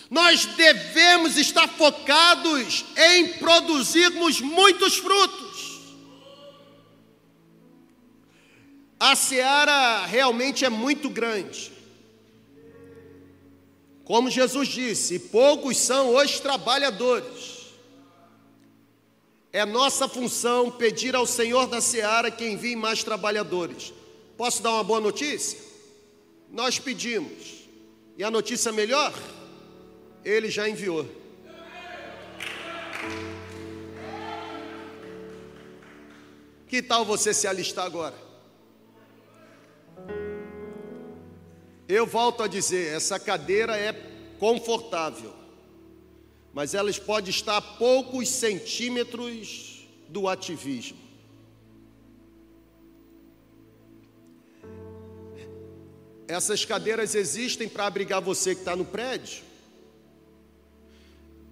Nós 0.10 0.43
devemos 0.45 1.38
estar 1.38 1.68
focados 1.68 2.84
em 2.97 3.34
produzirmos 3.34 4.41
muitos 4.41 4.97
frutos. 4.97 5.82
A 8.99 9.16
seara 9.16 10.08
realmente 10.08 10.66
é 10.66 10.70
muito 10.70 11.08
grande. 11.08 11.72
Como 14.03 14.32
Jesus 14.32 14.68
disse, 14.68 15.20
poucos 15.20 15.78
são 15.78 16.16
os 16.16 16.39
trabalhadores. 16.39 17.55
É 19.56 19.64
nossa 19.64 20.06
função 20.10 20.70
pedir 20.70 21.16
ao 21.16 21.26
Senhor 21.26 21.66
da 21.66 21.80
seara 21.80 22.30
que 22.30 22.45
envie 22.45 22.76
mais 22.76 23.06
trabalhadores. 23.06 23.93
Posso 24.36 24.62
dar 24.62 24.72
uma 24.72 24.84
boa 24.84 24.99
notícia? 24.99 25.58
Nós 26.51 26.78
pedimos. 26.78 27.66
E 28.18 28.24
a 28.26 28.30
notícia 28.30 28.74
melhor? 28.74 29.14
Ele 30.26 30.51
já 30.51 30.68
enviou. 30.68 31.08
Que 36.68 36.82
tal 36.82 37.06
você 37.06 37.34
se 37.34 37.47
alistar 37.47 37.86
agora? 37.86 38.16
Eu 41.88 42.06
volto 42.06 42.43
a 42.43 42.47
dizer: 42.49 42.93
essa 42.93 43.18
cadeira 43.18 43.78
é 43.78 43.93
confortável 44.38 45.34
mas 46.56 46.74
elas 46.74 46.97
podem 46.97 47.30
estar 47.30 47.58
a 47.58 47.62
poucos 47.62 48.30
centímetros 48.30 49.86
do 50.08 50.26
ativismo. 50.26 50.97
Essas 56.30 56.64
cadeiras 56.64 57.14
existem 57.14 57.68
para 57.68 57.86
abrigar 57.86 58.22
você 58.22 58.56
que 58.56 58.62
está 58.62 58.74
no 58.74 58.86
prédio, 58.86 59.43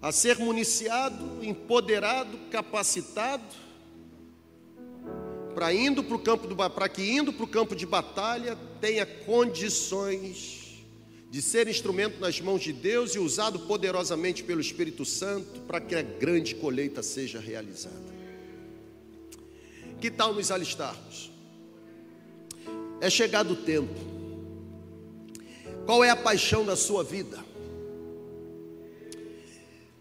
a 0.02 0.10
ser 0.14 0.38
municiado, 0.40 1.44
empoderado, 1.44 2.38
capacitado, 2.50 3.44
para 5.54 5.74
indo 5.74 6.02
para 6.02 6.16
o 6.16 6.20
campo 6.20 6.48
para 6.70 6.88
que 6.88 7.12
indo 7.12 7.34
para 7.34 7.44
o 7.44 7.48
campo 7.48 7.76
de 7.76 7.86
batalha 7.86 8.58
tenha 8.80 9.06
condições 9.06 10.63
de 11.34 11.42
ser 11.42 11.68
instrumento 11.68 12.20
nas 12.20 12.40
mãos 12.40 12.62
de 12.62 12.72
Deus 12.72 13.16
e 13.16 13.20
usado 13.20 13.62
poderosamente 13.62 14.44
pelo 14.44 14.62
Espírito 14.62 15.04
Santo 15.04 15.62
para 15.62 15.82
que 15.82 15.96
a 15.96 16.02
grande 16.04 16.54
colheita 16.54 17.02
seja 17.02 17.40
realizada. 17.40 18.14
Que 20.00 20.12
tal 20.12 20.36
nos 20.36 20.52
alistarmos? 20.52 21.32
É 23.02 23.10
chegado 23.10 23.54
o 23.54 23.56
tempo. 23.56 23.96
Qual 25.88 26.04
é 26.04 26.12
a 26.12 26.16
paixão 26.16 26.64
da 26.64 26.76
sua 26.76 27.04
vida? 27.04 27.44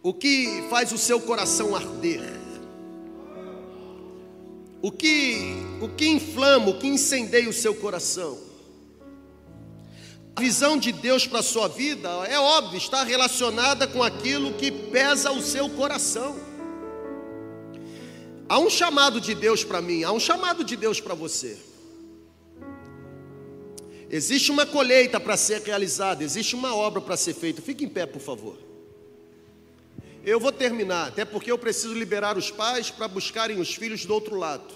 O 0.02 0.12
que 0.12 0.66
faz 0.68 0.92
o 0.92 0.98
seu 0.98 1.18
coração 1.18 1.74
arder? 1.74 2.20
O 4.82 4.92
que, 4.92 5.54
o 5.80 5.88
que 5.88 6.08
inflama, 6.08 6.68
o 6.68 6.78
que 6.78 6.88
incendeia 6.88 7.48
o 7.48 7.54
seu 7.54 7.74
coração? 7.74 8.51
A 10.34 10.40
visão 10.40 10.78
de 10.78 10.92
Deus 10.92 11.26
para 11.26 11.40
a 11.40 11.42
sua 11.42 11.68
vida, 11.68 12.08
é 12.26 12.38
óbvio, 12.38 12.78
está 12.78 13.04
relacionada 13.04 13.86
com 13.86 14.02
aquilo 14.02 14.54
que 14.54 14.70
pesa 14.70 15.30
o 15.30 15.42
seu 15.42 15.68
coração. 15.68 16.40
Há 18.48 18.58
um 18.58 18.70
chamado 18.70 19.20
de 19.20 19.34
Deus 19.34 19.62
para 19.62 19.80
mim, 19.80 20.04
há 20.04 20.12
um 20.12 20.20
chamado 20.20 20.64
de 20.64 20.76
Deus 20.76 21.00
para 21.00 21.14
você. 21.14 21.58
Existe 24.10 24.50
uma 24.50 24.66
colheita 24.66 25.18
para 25.18 25.36
ser 25.36 25.62
realizada, 25.62 26.22
existe 26.22 26.54
uma 26.54 26.74
obra 26.74 27.00
para 27.00 27.16
ser 27.16 27.34
feita. 27.34 27.62
Fique 27.62 27.84
em 27.84 27.88
pé, 27.88 28.04
por 28.04 28.20
favor. 28.20 28.58
Eu 30.24 30.38
vou 30.38 30.52
terminar, 30.52 31.08
até 31.08 31.24
porque 31.24 31.50
eu 31.50 31.58
preciso 31.58 31.94
liberar 31.94 32.36
os 32.36 32.50
pais 32.50 32.90
para 32.90 33.08
buscarem 33.08 33.60
os 33.60 33.74
filhos 33.74 34.04
do 34.04 34.14
outro 34.14 34.36
lado. 34.36 34.72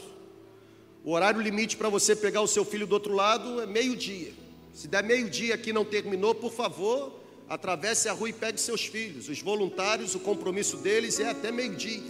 O 1.05 1.13
horário 1.13 1.41
limite 1.41 1.77
para 1.77 1.89
você 1.89 2.17
pegar 2.17 2.41
o 2.41 2.49
seu 2.49 2.65
filho 2.65 2.87
do 2.87 2.95
outro 2.95 3.15
lado 3.15 3.61
é 3.61 3.67
meio-dia. 3.67 4.46
Se 4.77 4.87
der 4.87 5.03
meio-dia 5.03 5.55
aqui 5.55 5.73
não 5.73 5.87
terminou, 5.87 6.35
por 6.35 6.53
favor, 6.53 7.19
atravesse 7.49 8.11
a 8.11 8.13
rua 8.13 8.29
e 8.29 8.33
pegue 8.35 8.61
seus 8.61 8.85
filhos. 8.85 9.27
Os 9.27 9.41
voluntários, 9.41 10.15
o 10.15 10.21
compromisso 10.21 10.77
deles 10.77 11.19
é 11.19 11.31
até 11.31 11.51
meio-dia. 11.51 12.03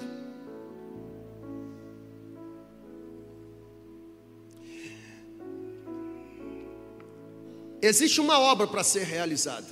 Existe 7.80 8.20
uma 8.20 8.40
obra 8.40 8.66
para 8.66 8.82
ser 8.82 9.04
realizada, 9.04 9.68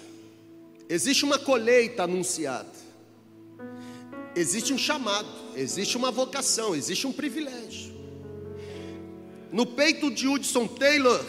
existe 0.88 1.24
uma 1.24 1.36
colheita 1.36 2.04
anunciada, 2.04 2.70
existe 4.36 4.72
um 4.72 4.78
chamado, 4.78 5.28
existe 5.56 5.96
uma 5.96 6.12
vocação, 6.12 6.76
existe 6.76 7.08
um 7.08 7.12
privilégio. 7.12 7.92
No 9.50 9.66
peito 9.66 10.12
de 10.12 10.28
Hudson 10.28 10.68
Taylor, 10.68 11.24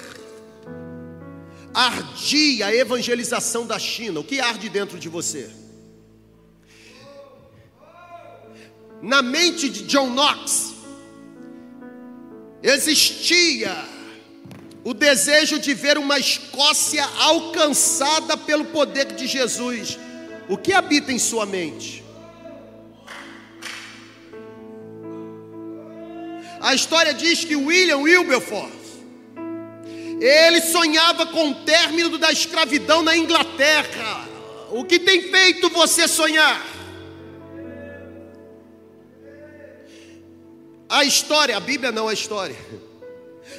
ardia 1.76 2.68
a 2.68 2.74
evangelização 2.74 3.68
da 3.68 3.78
China. 3.78 4.22
O 4.22 4.24
que 4.24 4.40
arde 4.40 4.70
dentro 4.70 4.98
de 4.98 5.10
você? 5.10 5.50
Na 9.02 9.22
mente 9.22 9.68
de 9.70 9.84
John 9.84 10.10
Knox, 10.10 10.74
existia 12.64 13.76
o 14.86 14.94
desejo 14.94 15.60
de 15.60 15.74
ver 15.74 15.98
uma 15.98 16.18
Escócia 16.18 17.04
alcançada 17.20 18.38
pelo 18.38 18.66
poder 18.66 19.14
de 19.14 19.28
Jesus. 19.28 20.00
O 20.48 20.58
que 20.58 20.72
habita 20.72 21.12
em 21.12 21.20
sua 21.20 21.46
mente? 21.46 22.04
A 26.62 26.74
história 26.74 27.14
diz 27.14 27.44
que 27.44 27.56
William 27.56 27.98
Wilberforce 27.98 28.85
ele 30.20 30.62
sonhava 30.62 31.26
com 31.26 31.50
o 31.50 31.56
término 31.56 32.18
da 32.18 32.32
escravidão 32.32 33.02
na 33.02 33.16
Inglaterra. 33.16 34.28
O 34.72 34.84
que 34.84 35.00
tem 35.00 35.24
feito 35.24 35.70
você 35.70 36.08
sonhar? 36.08 36.66
A 40.88 41.04
história, 41.04 41.58
a 41.58 41.60
Bíblia 41.60 41.92
não 41.92 42.10
é 42.10 42.14
história. 42.14 42.56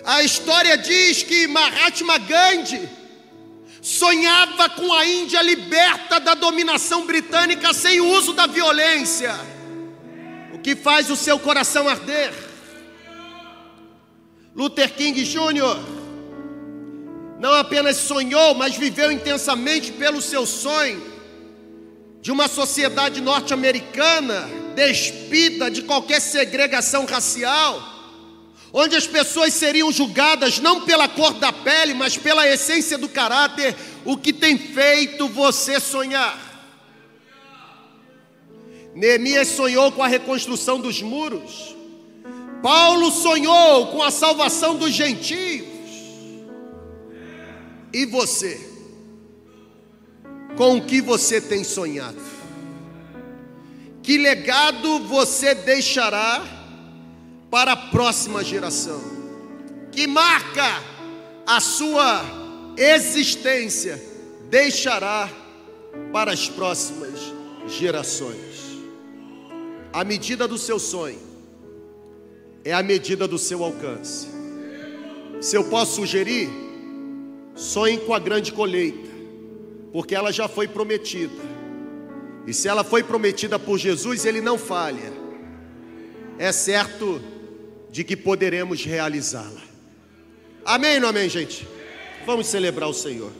A 0.05 0.23
história 0.23 0.77
diz 0.79 1.23
que 1.23 1.47
Mahatma 1.47 2.19
Gandhi 2.19 2.89
sonhava 3.83 4.69
com 4.71 4.93
a 4.93 5.07
Índia 5.07 5.43
liberta 5.43 6.19
da 6.19 6.35
dominação 6.35 7.07
britânica 7.07 7.73
sem 7.73 8.01
o 8.01 8.09
uso 8.11 8.33
da 8.33 8.47
violência. 8.47 9.35
O 10.55 10.59
que 10.59 10.75
faz 10.75 11.11
o 11.11 11.17
seu 11.17 11.39
coração 11.39 11.89
arder? 11.89 12.33
Luther 14.55 14.95
King 14.95 15.23
Jr 15.23 15.96
não 17.39 17.53
apenas 17.53 17.97
sonhou, 17.97 18.55
mas 18.55 18.76
viveu 18.76 19.12
intensamente 19.12 19.93
pelo 19.93 20.22
seu 20.22 20.47
sonho 20.47 21.14
de 22.20 22.32
uma 22.32 22.49
sociedade 22.49 23.20
norte-americana 23.20 24.49
despida 24.74 25.70
de 25.70 25.82
qualquer 25.82 26.20
segregação 26.20 27.05
racial, 27.07 27.80
onde 28.72 28.97
as 28.97 29.07
pessoas 29.07 29.55
seriam 29.55 29.93
julgadas 29.93 30.59
não 30.59 30.80
pela 30.82 31.09
cor 31.09 31.34
da 31.34 31.53
pele, 31.53 31.95
mas 31.95 32.16
pela 32.16 32.47
essência 32.47 32.99
do 32.99 33.09
caráter, 33.09 33.76
o 34.05 34.16
que 34.16 34.32
tem 34.32 34.59
feito 34.59 35.28
você 35.28 35.78
sonhar. 35.78 36.37
Neemias 38.95 39.49
sonhou 39.49 39.93
com 39.93 40.03
a 40.03 40.09
reconstrução 40.09 40.80
dos 40.80 41.03
muros. 41.03 41.76
Paulo 42.62 43.11
sonhou 43.11 43.89
com 43.89 44.03
a 44.03 44.11
salvação 44.11 44.76
dos 44.76 44.91
gentios. 44.91 45.76
E 47.97 48.05
você? 48.05 48.61
Com 50.55 50.77
o 50.77 50.85
que 50.85 51.01
você 51.01 51.41
tem 51.41 51.65
sonhado? 51.65 52.21
Que 54.03 54.19
legado 54.19 54.99
você 55.05 55.55
deixará 55.55 56.45
para 57.51 57.73
a 57.73 57.77
próxima 57.77 58.45
geração? 58.45 59.01
Que 59.91 60.07
marca 60.07 60.83
a 61.47 61.59
sua 61.59 62.23
existência 62.77 63.99
deixará 64.51 65.31
para 66.13 66.35
as 66.35 66.51
próximas 66.51 67.19
gerações? 67.67 68.77
A 69.91 70.05
medida 70.05 70.47
do 70.47 70.59
seu 70.59 70.79
sonho 70.79 71.23
é 72.63 72.75
a 72.75 72.83
medida 72.83 73.27
do 73.27 73.39
seu 73.39 73.65
alcance. 73.65 74.29
Se 75.41 75.57
eu 75.57 75.65
posso 75.65 75.95
sugerir, 75.95 76.66
sonhem 77.57 77.99
com 77.99 78.15
a 78.15 78.19
grande 78.19 78.53
colheita, 78.53 79.11
porque 79.93 80.15
ela 80.15 80.31
já 80.31 80.47
foi 80.47 80.69
prometida. 80.69 81.57
E 82.47 82.55
se 82.55 82.69
ela 82.69 82.85
foi 82.85 83.03
prometida 83.03 83.59
por 83.59 83.79
Jesus, 83.79 84.25
ele 84.25 84.41
não 84.41 84.57
falha. 84.57 85.13
É 86.39 86.53
certo 86.53 87.21
de 87.91 88.05
que 88.05 88.17
poderemos 88.17 88.85
realizá-la. 88.85 89.63
Amém 90.65 91.01
não 91.01 91.09
amém, 91.09 91.29
gente? 91.29 91.67
Vamos 92.25 92.47
celebrar 92.47 92.89
o 92.89 92.95
Senhor. 92.95 93.33